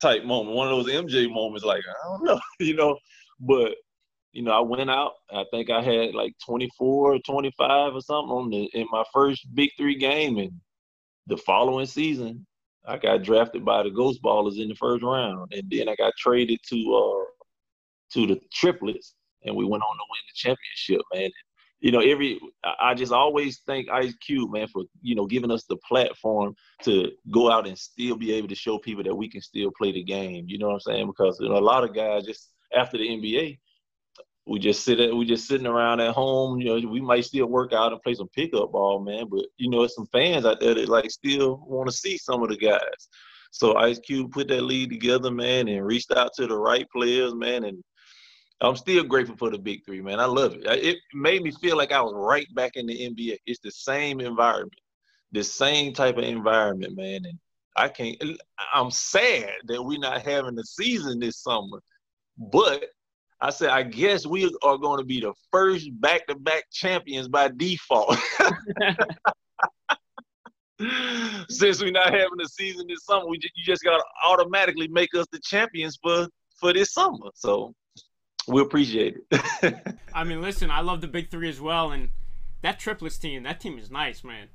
type 0.01 0.25
moments, 0.25 0.57
one 0.57 0.69
of 0.69 0.77
those 0.77 0.93
MJ 0.93 1.33
moments, 1.33 1.65
like, 1.65 1.83
I 1.89 2.09
don't 2.09 2.25
know, 2.25 2.41
you 2.61 2.75
know. 2.75 2.99
But, 3.41 3.77
you 4.33 4.43
know, 4.43 4.51
I 4.51 4.61
went 4.61 4.91
out, 4.91 5.13
I 5.31 5.45
think 5.53 5.71
I 5.71 5.81
had 5.81 6.15
like 6.15 6.33
24 6.45 7.15
or 7.15 7.19
25 7.21 7.95
or 7.95 8.01
something 8.01 8.31
on 8.31 8.51
the 8.51 8.65
in 8.75 8.87
my 8.91 9.05
first 9.13 9.47
big 9.55 9.71
three 9.77 9.97
game. 9.97 10.39
And 10.39 10.53
the 11.29 11.37
following 11.37 11.87
season, 11.87 12.45
I 12.85 12.99
got 12.99 13.23
drafted 13.23 13.65
by 13.65 13.85
the 13.85 13.91
Ghost 13.91 14.21
Ballers 14.23 14.61
in 14.61 14.69
the 14.69 14.75
first 14.75 15.05
round. 15.05 15.53
And 15.53 15.71
then 15.71 15.89
I 15.89 15.95
got 15.95 16.15
traded 16.19 16.59
to 16.71 16.95
uh 16.95 17.25
to 18.15 18.27
the 18.27 18.41
triplets 18.53 19.15
and 19.49 19.57
we 19.57 19.65
went 19.65 19.83
on 19.83 19.97
to 19.97 20.05
win 20.11 20.21
the 20.29 20.35
championship, 20.35 21.01
man. 21.15 21.31
You 21.81 21.93
know, 21.93 22.01
every 22.01 22.41
I 22.81 22.95
just 22.95 23.13
always 23.13 23.61
thank 23.67 23.89
Ice 23.89 24.15
Cube, 24.17 24.53
man, 24.53 24.67
for 24.69 24.85
you 25.01 25.15
know 25.15 25.27
giving 25.27 25.51
us 25.51 25.65
the 25.65 25.77
platform 25.89 26.55
to 26.83 27.13
go 27.31 27.51
out 27.51 27.69
and 27.69 27.79
still 27.79 28.17
be 28.17 28.33
able 28.33 28.49
to 28.49 28.55
show 28.55 28.79
people 28.79 29.05
that 29.05 29.15
we 29.15 29.29
can 29.29 29.41
still 29.41 29.71
play 29.79 29.93
the 29.93 30.03
game. 30.03 30.47
You 30.49 30.59
know 30.59 30.69
what 30.69 30.75
I'm 30.75 30.81
saying? 30.81 31.07
Because 31.07 31.39
you 31.41 31.49
know, 31.49 31.57
a 31.57 31.61
lot 31.61 31.85
of 31.85 31.95
guys 31.95 32.25
just 32.25 32.51
after 32.77 32.99
the 32.99 33.09
NBA. 33.09 33.59
We 34.47 34.59
just 34.59 34.83
sit 34.83 34.99
at 34.99 35.15
we 35.15 35.27
just 35.27 35.47
sitting 35.47 35.67
around 35.67 36.01
at 36.01 36.15
home. 36.15 36.59
You 36.59 36.81
know, 36.81 36.89
we 36.89 37.03
might 37.03 37.27
still 37.27 37.47
work 37.47 37.75
out 37.75 37.93
and 37.93 38.01
play 38.01 38.15
some 38.15 38.29
pickup 38.29 38.73
ball, 38.73 38.99
man. 38.99 39.27
But 39.31 39.45
you 39.59 39.69
know, 39.69 39.87
some 39.87 40.07
fans 40.07 40.47
out 40.47 40.59
there 40.59 40.75
that 40.75 40.89
like 40.89 41.11
still 41.11 41.63
want 41.67 41.91
to 41.91 41.95
see 41.95 42.17
some 42.17 42.43
of 42.43 42.49
the 42.49 42.57
guys. 42.57 43.09
So 43.51 43.77
Ice 43.77 43.99
Cube 43.99 44.33
put 44.33 44.49
that 44.49 44.63
league 44.63 44.91
together, 44.91 45.31
man, 45.31 45.69
and 45.69 45.87
reached 45.87 46.13
out 46.13 46.33
to 46.35 46.47
the 46.47 46.57
right 46.57 46.87
players, 46.91 47.35
man, 47.35 47.65
and 47.65 47.83
I'm 48.61 48.77
still 48.77 49.05
grateful 49.05 49.37
for 49.37 49.51
the 49.51 49.59
big 49.59 49.85
three, 49.85 50.01
man. 50.01 50.19
I 50.19 50.25
love 50.25 50.55
it. 50.55 50.63
It 50.65 50.99
made 51.15 51.43
me 51.43 51.53
feel 51.53 51.77
like 51.77 51.93
I 51.93 52.01
was 52.01 52.15
right 52.17 52.53
back 52.55 52.73
in 52.75 52.87
the 52.87 53.09
NBA. 53.09 53.39
It's 53.47 53.61
the 53.61 53.71
same 53.71 54.21
environment, 54.21 54.81
the 55.31 55.45
same 55.45 55.93
type 55.93 56.19
of 56.19 56.25
environment, 56.25 56.97
man. 56.97 57.25
And 57.25 57.39
I 57.77 57.89
can't. 57.89 58.21
I'm 58.75 58.91
sad 58.91 59.53
that 59.67 59.83
we're 59.83 60.01
not 60.01 60.23
having 60.23 60.57
the 60.57 60.65
season 60.65 61.21
this 61.21 61.39
summer, 61.39 61.81
but 62.37 62.87
I 63.41 63.51
said 63.51 63.71
I 63.71 63.85
guess 63.85 64.27
we 64.27 64.53
are 64.63 64.77
going 64.77 64.99
to 64.99 65.05
be 65.05 65.21
the 65.21 65.33
first 65.53 65.89
back-to-back 66.01 66.65
champions 66.73 67.29
by 67.29 67.51
default. 67.57 68.17
Since 71.49 71.81
we're 71.81 71.93
not 71.93 72.13
having 72.13 72.39
the 72.39 72.49
season 72.49 72.87
this 72.89 73.05
summer, 73.05 73.27
we 73.29 73.39
just, 73.39 73.57
you 73.57 73.65
just 73.65 73.85
got 73.85 73.99
to 73.99 74.05
automatically 74.27 74.89
make 74.89 75.15
us 75.15 75.27
the 75.31 75.39
champions 75.45 75.97
for 76.03 76.27
for 76.59 76.73
this 76.73 76.93
summer. 76.93 77.31
So 77.35 77.73
we 78.49 78.61
appreciate 78.61 79.19
it. 79.31 79.99
I 80.15 80.25
mean, 80.25 80.41
listen, 80.41 80.71
I 80.71 80.81
love 80.81 81.01
the 81.01 81.09
big 81.09 81.31
three 81.31 81.49
as 81.49 81.61
well, 81.61 81.93
and 81.93 82.11
that 82.63 82.79
triplets 82.79 83.19
team, 83.19 83.43
that 83.45 83.61
team 83.61 83.79
is 83.79 83.91
nice, 83.91 84.25
man. 84.25 84.49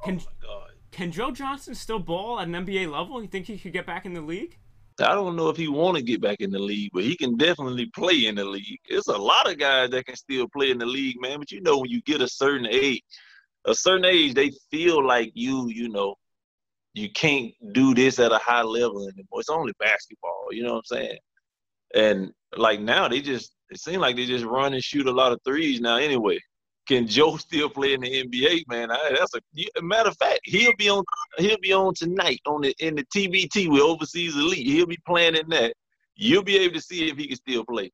Oh 0.00 0.04
can, 0.04 0.20
oh 0.48 0.64
can 0.90 1.10
Joe 1.10 1.30
Johnson 1.30 1.74
still 1.74 1.98
ball 1.98 2.38
at 2.38 2.48
an 2.48 2.54
NBA 2.54 2.90
level? 2.90 3.20
You 3.22 3.28
think 3.28 3.46
he 3.46 3.58
could 3.58 3.72
get 3.72 3.86
back 3.86 4.06
in 4.06 4.14
the 4.14 4.20
league? 4.20 4.58
I 5.00 5.14
don't 5.14 5.36
know 5.36 5.48
if 5.48 5.56
he 5.56 5.68
want 5.68 5.96
to 5.96 6.02
get 6.02 6.20
back 6.20 6.40
in 6.40 6.50
the 6.50 6.58
league, 6.58 6.90
but 6.92 7.02
he 7.02 7.16
can 7.16 7.36
definitely 7.36 7.86
play 7.86 8.26
in 8.26 8.34
the 8.34 8.44
league. 8.44 8.78
There's 8.88 9.06
a 9.08 9.16
lot 9.16 9.50
of 9.50 9.58
guys 9.58 9.90
that 9.90 10.04
can 10.04 10.16
still 10.16 10.46
play 10.48 10.70
in 10.70 10.78
the 10.78 10.86
league, 10.86 11.16
man. 11.20 11.38
But 11.38 11.50
you 11.50 11.62
know, 11.62 11.78
when 11.78 11.90
you 11.90 12.02
get 12.02 12.20
a 12.20 12.28
certain 12.28 12.66
age, 12.70 13.02
a 13.64 13.74
certain 13.74 14.04
age, 14.04 14.34
they 14.34 14.52
feel 14.70 15.04
like 15.04 15.32
you, 15.34 15.68
you 15.70 15.88
know, 15.88 16.16
you 16.94 17.10
can't 17.10 17.52
do 17.72 17.94
this 17.94 18.18
at 18.18 18.32
a 18.32 18.38
high 18.38 18.62
level 18.62 19.08
anymore. 19.08 19.40
It's 19.40 19.48
only 19.48 19.72
basketball, 19.78 20.48
you 20.50 20.62
know 20.62 20.74
what 20.74 20.84
I'm 20.90 20.96
saying? 20.98 21.18
And 21.94 22.32
like 22.56 22.80
now, 22.80 23.08
they 23.08 23.20
just 23.20 23.52
it 23.70 23.80
seems 23.80 23.98
like 23.98 24.16
they 24.16 24.26
just 24.26 24.44
run 24.44 24.74
and 24.74 24.82
shoot 24.82 25.06
a 25.06 25.12
lot 25.12 25.32
of 25.32 25.40
threes 25.44 25.80
now. 25.80 25.96
Anyway, 25.96 26.38
can 26.86 27.06
Joe 27.06 27.36
still 27.38 27.68
play 27.68 27.94
in 27.94 28.00
the 28.00 28.24
NBA, 28.24 28.64
man? 28.68 28.90
I, 28.90 29.16
that's 29.18 29.34
a 29.34 29.82
matter 29.82 30.10
of 30.10 30.16
fact. 30.18 30.40
He'll 30.44 30.76
be 30.76 30.88
on. 30.88 31.04
He'll 31.38 31.58
be 31.60 31.72
on 31.72 31.94
tonight 31.94 32.40
on 32.46 32.62
the 32.62 32.74
in 32.78 32.96
the 32.96 33.04
TBT 33.04 33.70
with 33.70 33.80
Overseas 33.80 34.36
Elite. 34.36 34.66
He'll 34.66 34.86
be 34.86 34.98
playing 35.06 35.36
in 35.36 35.48
that. 35.50 35.74
You'll 36.14 36.42
be 36.42 36.58
able 36.58 36.74
to 36.74 36.80
see 36.80 37.08
if 37.08 37.16
he 37.16 37.26
can 37.26 37.36
still 37.36 37.64
play. 37.64 37.90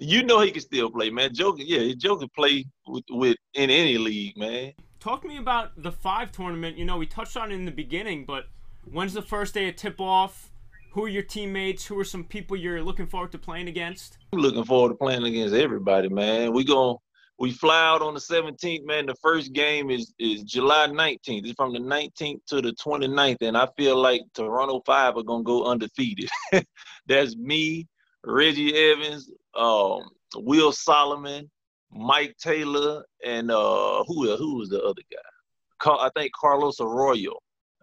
You 0.00 0.24
know 0.24 0.40
he 0.40 0.50
can 0.50 0.60
still 0.60 0.90
play, 0.90 1.08
man. 1.10 1.32
Joe, 1.32 1.54
yeah, 1.56 1.94
Joe 1.96 2.16
can 2.16 2.28
play 2.36 2.64
with, 2.86 3.04
with 3.10 3.36
in 3.54 3.70
any 3.70 3.96
league, 3.96 4.36
man. 4.36 4.72
Talk 4.98 5.22
to 5.22 5.28
me 5.28 5.36
about 5.36 5.70
the 5.80 5.92
five 5.92 6.32
tournament. 6.32 6.76
You 6.76 6.84
know, 6.84 6.96
we 6.96 7.06
touched 7.06 7.36
on 7.36 7.52
it 7.52 7.54
in 7.54 7.64
the 7.64 7.70
beginning, 7.70 8.24
but 8.24 8.46
when's 8.90 9.12
the 9.12 9.22
first 9.22 9.54
day 9.54 9.68
of 9.68 9.76
tip 9.76 10.00
off? 10.00 10.50
Who 10.94 11.06
are 11.06 11.08
your 11.08 11.24
teammates? 11.24 11.84
Who 11.86 11.98
are 11.98 12.04
some 12.04 12.22
people 12.22 12.56
you're 12.56 12.80
looking 12.80 13.08
forward 13.08 13.32
to 13.32 13.38
playing 13.38 13.66
against? 13.66 14.16
I'm 14.32 14.38
looking 14.38 14.64
forward 14.64 14.90
to 14.90 14.94
playing 14.94 15.24
against 15.24 15.52
everybody, 15.52 16.08
man. 16.08 16.52
We 16.52 16.62
going 16.62 16.98
we 17.36 17.50
fly 17.50 17.84
out 17.88 18.00
on 18.00 18.14
the 18.14 18.20
17th, 18.20 18.84
man. 18.84 19.06
The 19.06 19.16
first 19.16 19.52
game 19.52 19.90
is 19.90 20.14
is 20.20 20.44
July 20.44 20.86
19th. 20.86 21.18
It's 21.46 21.52
from 21.54 21.72
the 21.72 21.80
19th 21.80 22.46
to 22.46 22.62
the 22.62 22.72
29th, 22.74 23.38
and 23.40 23.56
I 23.56 23.66
feel 23.76 23.96
like 23.96 24.22
Toronto 24.34 24.82
Five 24.86 25.16
are 25.16 25.24
gonna 25.24 25.42
go 25.42 25.64
undefeated. 25.64 26.30
That's 27.08 27.36
me, 27.36 27.88
Reggie 28.24 28.76
Evans, 28.76 29.28
um, 29.56 30.02
Will 30.36 30.70
Solomon, 30.70 31.50
Mike 31.90 32.36
Taylor, 32.40 33.04
and 33.24 33.50
uh, 33.50 34.04
who 34.04 34.36
who 34.36 34.58
was 34.58 34.68
the 34.68 34.80
other 34.80 35.02
guy? 35.10 35.90
I 35.90 36.08
think 36.14 36.30
Carlos 36.40 36.80
Arroyo 36.80 37.34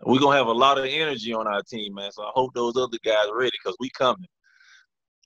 we're 0.03 0.19
gonna 0.19 0.37
have 0.37 0.47
a 0.47 0.51
lot 0.51 0.77
of 0.77 0.85
energy 0.85 1.33
on 1.33 1.47
our 1.47 1.61
team, 1.63 1.93
man. 1.93 2.11
So 2.11 2.23
I 2.23 2.31
hope 2.33 2.53
those 2.53 2.77
other 2.77 2.97
guys 3.03 3.27
are 3.29 3.37
ready 3.37 3.51
because 3.63 3.75
we 3.79 3.89
coming. 3.91 4.27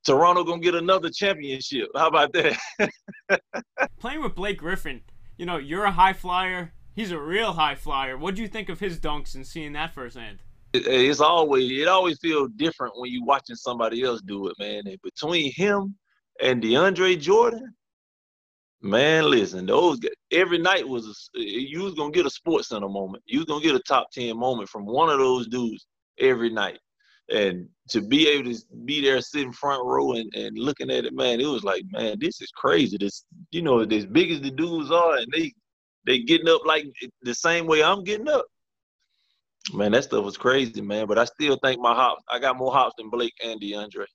Toronto 0.06 0.44
gonna 0.44 0.62
get 0.62 0.76
another 0.76 1.10
championship. 1.10 1.90
How 1.96 2.08
about 2.08 2.34
that? 2.34 2.58
Playing 4.00 4.22
with 4.22 4.36
Blake 4.36 4.60
Griffin, 4.60 5.02
you 5.38 5.46
know, 5.46 5.58
you're 5.58 5.86
a 5.86 5.92
high 5.92 6.14
flyer. 6.14 6.74
He's 6.94 7.12
a 7.12 7.20
real 7.20 7.54
high 7.54 7.76
flyer. 7.76 8.18
What 8.18 8.36
do 8.36 8.42
you 8.42 8.48
think 8.48 8.70
of 8.70 8.80
his 8.80 9.00
dunks 9.00 9.36
and 9.36 9.46
seeing 9.46 9.74
that 9.74 9.94
firsthand? 9.94 10.40
It's 10.74 11.22
always 11.22 11.72
it 11.72 11.88
always 11.88 12.20
feels 12.20 12.50
different 12.56 12.94
when 12.98 13.12
you're 13.12 13.26
watching 13.26 13.56
somebody 13.56 14.04
else 14.04 14.22
do 14.22 14.48
it, 14.48 14.56
man. 14.60 14.84
And 14.86 14.98
between 15.02 15.52
him 15.54 15.96
and 16.42 16.62
DeAndre 16.62 17.20
Jordan, 17.20 17.74
Man, 18.86 19.32
listen, 19.32 19.66
those 19.66 20.00
every 20.32 20.60
night 20.60 20.88
was 20.88 21.32
a, 21.36 21.40
you 21.40 21.82
was 21.82 21.96
gonna 21.96 22.12
get 22.12 22.28
a 22.28 22.30
SportsCenter 22.30 22.92
moment. 22.92 23.24
You 23.26 23.40
was 23.40 23.48
gonna 23.48 23.64
get 23.64 23.74
a 23.74 23.80
top 23.80 24.12
ten 24.12 24.38
moment 24.38 24.70
from 24.70 24.86
one 24.86 25.10
of 25.10 25.18
those 25.18 25.48
dudes 25.48 25.88
every 26.20 26.52
night. 26.52 26.78
And 27.32 27.68
to 27.90 28.00
be 28.00 28.28
able 28.28 28.54
to 28.54 28.60
be 28.86 29.02
there 29.02 29.20
sitting 29.22 29.52
front 29.52 29.84
row 29.84 30.12
and, 30.12 30.32
and 30.36 30.56
looking 30.60 30.92
at 30.92 31.06
it, 31.06 31.16
man, 31.16 31.42
it 31.42 31.48
was 31.48 31.64
like, 31.64 31.82
man, 31.90 32.18
this 32.20 32.42
is 32.42 32.52
crazy. 32.52 32.98
This 33.00 33.26
you 33.50 33.64
know, 33.64 33.80
as 33.80 34.06
big 34.06 34.30
as 34.30 34.40
the 34.40 34.52
dudes 34.52 34.92
are 34.92 35.16
and 35.16 35.34
they 35.36 35.52
they 36.06 36.20
getting 36.20 36.48
up 36.48 36.64
like 36.64 36.86
eh, 37.02 37.08
the 37.24 37.34
same 37.34 37.66
way 37.66 37.84
I'm 37.84 38.04
getting 38.04 38.30
up. 38.30 38.46
Man, 39.74 39.94
that 39.94 40.04
stuff 40.04 40.24
was 40.24 40.38
crazy, 40.38 40.82
man. 40.82 41.08
But 41.08 41.18
I 41.18 41.26
still 41.26 41.58
think 41.64 41.82
my 41.82 41.96
hops, 41.96 42.22
I 42.30 42.38
got 42.38 42.56
more 42.56 42.72
hops 42.72 42.94
than 43.00 43.10
Blake 43.10 43.34
and 43.44 43.60
DeAndre. 43.60 44.06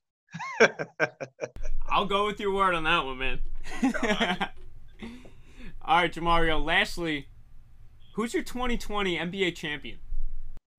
I'll 1.91 2.07
go 2.07 2.27
with 2.27 2.39
your 2.39 2.53
word 2.53 2.77
on 2.77 2.85
that 2.85 3.05
one, 3.05 3.19
man. 3.19 3.41
All 5.83 5.97
right, 5.97 6.13
Jamario. 6.13 6.63
Lastly, 6.63 7.29
who's 8.15 8.35
your 8.35 8.43
2020 8.43 9.17
NBA 9.17 9.57
champion? 9.57 9.99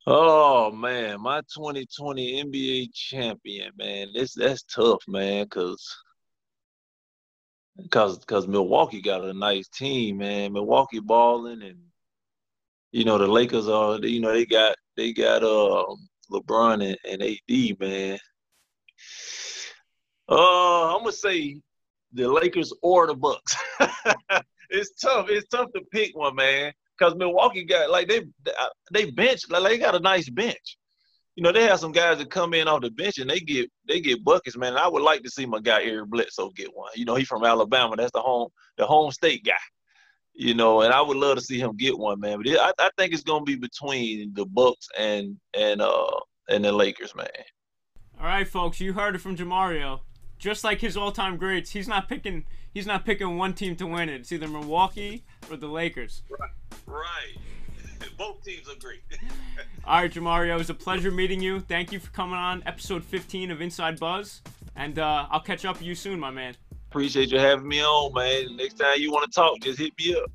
Oh 0.07 0.71
man, 0.71 1.21
my 1.21 1.41
2020 1.55 2.43
NBA 2.43 2.93
champion, 2.93 3.71
man. 3.77 4.09
This 4.13 4.33
that's 4.33 4.63
tough, 4.63 5.03
man, 5.07 5.47
cause 5.47 5.97
cause 7.89 8.23
cause 8.25 8.47
Milwaukee 8.47 9.01
got 9.01 9.25
a 9.25 9.33
nice 9.33 9.67
team, 9.69 10.17
man. 10.17 10.53
Milwaukee 10.53 10.99
balling, 10.99 11.61
and 11.63 11.77
you 12.91 13.03
know 13.03 13.17
the 13.17 13.27
Lakers 13.27 13.67
are, 13.67 13.97
you 13.99 14.21
know 14.21 14.33
they 14.33 14.45
got 14.45 14.75
they 14.97 15.13
got 15.13 15.43
uh 15.43 15.85
LeBron 16.31 16.83
and, 16.83 16.97
and 17.09 17.23
AD, 17.23 17.79
man. 17.79 18.19
Uh, 20.29 20.95
I'm 20.95 21.01
gonna 21.01 21.11
say 21.11 21.59
the 22.13 22.27
Lakers 22.27 22.71
or 22.81 23.07
the 23.07 23.15
Bucks. 23.15 23.55
it's 24.71 24.91
tough. 25.01 25.27
It's 25.29 25.47
tough 25.47 25.71
to 25.73 25.81
pick 25.91 26.15
one, 26.15 26.35
man. 26.35 26.73
Cause 26.99 27.15
Milwaukee 27.15 27.63
got 27.63 27.89
like 27.89 28.07
they 28.07 28.21
they 28.91 29.09
bench 29.09 29.41
like 29.49 29.63
they 29.63 29.77
got 29.79 29.95
a 29.95 29.99
nice 29.99 30.29
bench. 30.29 30.77
You 31.35 31.43
know 31.43 31.51
they 31.51 31.63
have 31.63 31.79
some 31.79 31.91
guys 31.91 32.19
that 32.19 32.29
come 32.29 32.53
in 32.53 32.67
off 32.67 32.81
the 32.81 32.91
bench 32.91 33.17
and 33.17 33.29
they 33.29 33.39
get 33.39 33.71
they 33.87 34.01
get 34.01 34.23
buckets, 34.23 34.55
man. 34.55 34.77
I 34.77 34.87
would 34.87 35.01
like 35.01 35.23
to 35.23 35.29
see 35.29 35.47
my 35.47 35.59
guy 35.59 35.83
Eric 35.83 36.09
Bledsoe 36.09 36.51
get 36.55 36.75
one. 36.75 36.91
You 36.95 37.05
know 37.05 37.15
he's 37.15 37.27
from 37.27 37.43
Alabama. 37.43 37.95
That's 37.95 38.11
the 38.11 38.21
home 38.21 38.49
the 38.77 38.85
home 38.85 39.11
state 39.11 39.43
guy. 39.43 39.53
You 40.33 40.53
know, 40.53 40.81
and 40.81 40.93
I 40.93 41.01
would 41.01 41.17
love 41.17 41.37
to 41.37 41.41
see 41.41 41.59
him 41.59 41.75
get 41.75 41.97
one, 41.97 42.19
man. 42.19 42.37
But 42.37 42.47
it, 42.47 42.59
I, 42.59 42.71
I 42.77 42.89
think 42.97 43.13
it's 43.13 43.23
gonna 43.23 43.43
be 43.43 43.55
between 43.55 44.33
the 44.35 44.45
Bucks 44.45 44.87
and 44.97 45.37
and 45.55 45.81
uh 45.81 46.19
and 46.49 46.63
the 46.63 46.71
Lakers, 46.71 47.15
man. 47.15 47.27
All 48.19 48.27
right, 48.27 48.47
folks, 48.47 48.79
you 48.79 48.93
heard 48.93 49.15
it 49.15 49.19
from 49.19 49.35
Jamario 49.35 50.01
just 50.41 50.63
like 50.63 50.81
his 50.81 50.97
all-time 50.97 51.37
greats, 51.37 51.69
he's 51.69 51.87
not 51.87 52.09
picking 52.09 52.45
he's 52.73 52.87
not 52.87 53.05
picking 53.05 53.37
one 53.37 53.53
team 53.53 53.75
to 53.77 53.87
win 53.87 54.09
it. 54.09 54.21
It's 54.21 54.31
either 54.31 54.47
Milwaukee 54.47 55.23
or 55.49 55.57
the 55.57 55.67
Lakers. 55.67 56.23
Right. 56.29 56.49
Right. 56.87 57.37
Both 58.17 58.43
teams 58.43 58.67
are 58.69 58.75
great. 58.79 59.01
All 59.85 60.01
right, 60.01 60.11
Jamario, 60.11 60.55
it 60.55 60.57
was 60.57 60.69
a 60.69 60.73
pleasure 60.73 61.11
meeting 61.11 61.41
you. 61.41 61.59
Thank 61.59 61.91
you 61.91 61.99
for 61.99 62.11
coming 62.11 62.35
on 62.35 62.63
episode 62.65 63.03
15 63.03 63.51
of 63.51 63.61
Inside 63.61 63.99
Buzz, 63.99 64.41
and 64.75 64.99
uh, 64.99 65.27
I'll 65.29 65.41
catch 65.41 65.65
up 65.65 65.77
with 65.77 65.85
you 65.85 65.95
soon, 65.95 66.19
my 66.19 66.31
man. 66.31 66.55
Appreciate 66.89 67.31
you 67.31 67.39
having 67.39 67.67
me 67.67 67.81
on, 67.83 68.13
man. 68.13 68.57
Next 68.57 68.75
time 68.75 68.99
you 68.99 69.11
want 69.11 69.31
to 69.31 69.35
talk, 69.35 69.59
just 69.61 69.79
hit 69.79 69.93
me 69.97 70.15
up. 70.15 70.31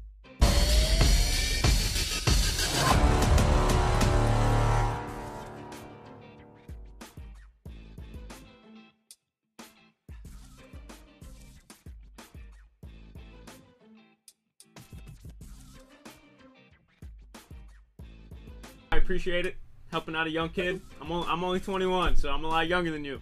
Appreciate 19.07 19.47
it. 19.47 19.55
Helping 19.93 20.17
out 20.17 20.27
a 20.27 20.31
young 20.31 20.49
kid. 20.49 20.81
I'm 21.01 21.13
only, 21.13 21.29
I'm 21.29 21.45
only 21.45 21.61
21, 21.61 22.17
so 22.17 22.29
I'm 22.29 22.43
a 22.43 22.49
lot 22.49 22.67
younger 22.67 22.91
than 22.91 23.05
you. 23.05 23.21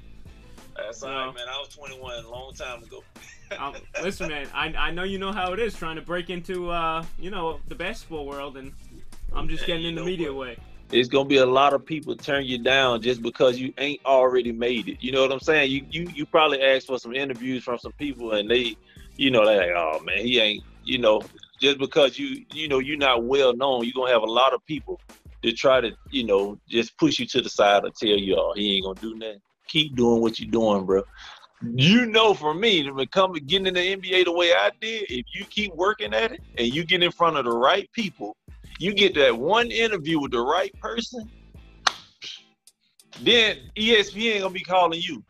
That's 0.74 1.02
all 1.02 1.10
right, 1.10 1.34
man. 1.34 1.44
I 1.46 1.58
was 1.58 1.68
21 1.68 2.24
a 2.24 2.30
long 2.30 2.54
time 2.54 2.82
ago. 2.82 3.04
um, 3.58 3.74
listen, 4.02 4.28
man. 4.28 4.48
I, 4.54 4.68
I 4.68 4.90
know 4.90 5.02
you 5.02 5.18
know 5.18 5.30
how 5.30 5.52
it 5.52 5.60
is 5.60 5.74
trying 5.74 5.96
to 5.96 6.02
break 6.02 6.30
into 6.30 6.70
uh 6.70 7.04
you 7.18 7.30
know 7.30 7.60
the 7.68 7.74
basketball 7.74 8.24
world, 8.24 8.56
and 8.56 8.72
I'm 9.34 9.46
just 9.46 9.66
getting 9.66 9.84
in 9.84 9.94
the 9.94 10.02
media 10.02 10.32
way. 10.32 10.56
it's 10.90 11.10
gonna 11.10 11.28
be 11.28 11.36
a 11.36 11.46
lot 11.46 11.74
of 11.74 11.84
people 11.84 12.16
turn 12.16 12.46
you 12.46 12.56
down 12.56 13.02
just 13.02 13.20
because 13.20 13.58
you 13.58 13.74
ain't 13.76 14.00
already 14.06 14.50
made 14.50 14.88
it. 14.88 14.96
You 15.00 15.12
know 15.12 15.20
what 15.20 15.32
I'm 15.32 15.40
saying? 15.40 15.70
You 15.70 15.84
you 15.90 16.08
you 16.14 16.24
probably 16.24 16.62
asked 16.62 16.86
for 16.86 16.98
some 16.98 17.14
interviews 17.14 17.62
from 17.62 17.78
some 17.78 17.92
people 17.92 18.32
and 18.32 18.50
they, 18.50 18.76
you 19.16 19.30
know, 19.30 19.44
they're 19.44 19.58
like, 19.58 19.76
oh 19.76 20.00
man, 20.00 20.24
he 20.24 20.40
ain't, 20.40 20.64
you 20.82 20.96
know, 20.96 21.20
just 21.60 21.76
because 21.78 22.18
you 22.18 22.44
you 22.52 22.68
know 22.68 22.78
you're 22.78 22.96
not 22.96 23.22
well 23.22 23.54
known, 23.54 23.84
you're 23.84 23.92
gonna 23.94 24.12
have 24.12 24.22
a 24.22 24.32
lot 24.32 24.54
of 24.54 24.64
people 24.64 24.98
to 25.44 25.52
try 25.52 25.80
to, 25.80 25.92
you 26.10 26.24
know, 26.24 26.58
just 26.68 26.96
push 26.98 27.18
you 27.18 27.26
to 27.26 27.40
the 27.40 27.48
side 27.48 27.84
or 27.84 27.90
tell 27.90 28.08
you, 28.08 28.36
oh, 28.36 28.52
he 28.56 28.76
ain't 28.76 28.84
gonna 28.84 29.00
do 29.00 29.14
nothing. 29.14 29.40
Keep 29.68 29.96
doing 29.96 30.20
what 30.20 30.40
you're 30.40 30.50
doing, 30.50 30.84
bro. 30.84 31.02
You 31.62 32.06
know, 32.06 32.34
for 32.34 32.52
me, 32.52 32.82
to 32.82 32.92
become 32.92 33.32
getting 33.32 33.66
in 33.66 33.74
the 33.74 33.96
NBA 33.96 34.24
the 34.24 34.32
way 34.32 34.52
I 34.52 34.70
did, 34.80 35.04
if 35.08 35.24
you 35.34 35.44
keep 35.46 35.74
working 35.74 36.12
at 36.12 36.32
it 36.32 36.40
and 36.58 36.74
you 36.74 36.84
get 36.84 37.02
in 37.02 37.12
front 37.12 37.36
of 37.36 37.44
the 37.44 37.52
right 37.52 37.90
people 37.92 38.36
you 38.78 38.92
get 38.92 39.14
that 39.14 39.36
one 39.36 39.70
interview 39.70 40.20
with 40.20 40.32
the 40.32 40.40
right 40.40 40.72
person, 40.80 41.30
then 43.22 43.58
ESPN 43.76 44.40
gonna 44.40 44.52
be 44.52 44.60
calling 44.60 45.00
you. 45.00 45.22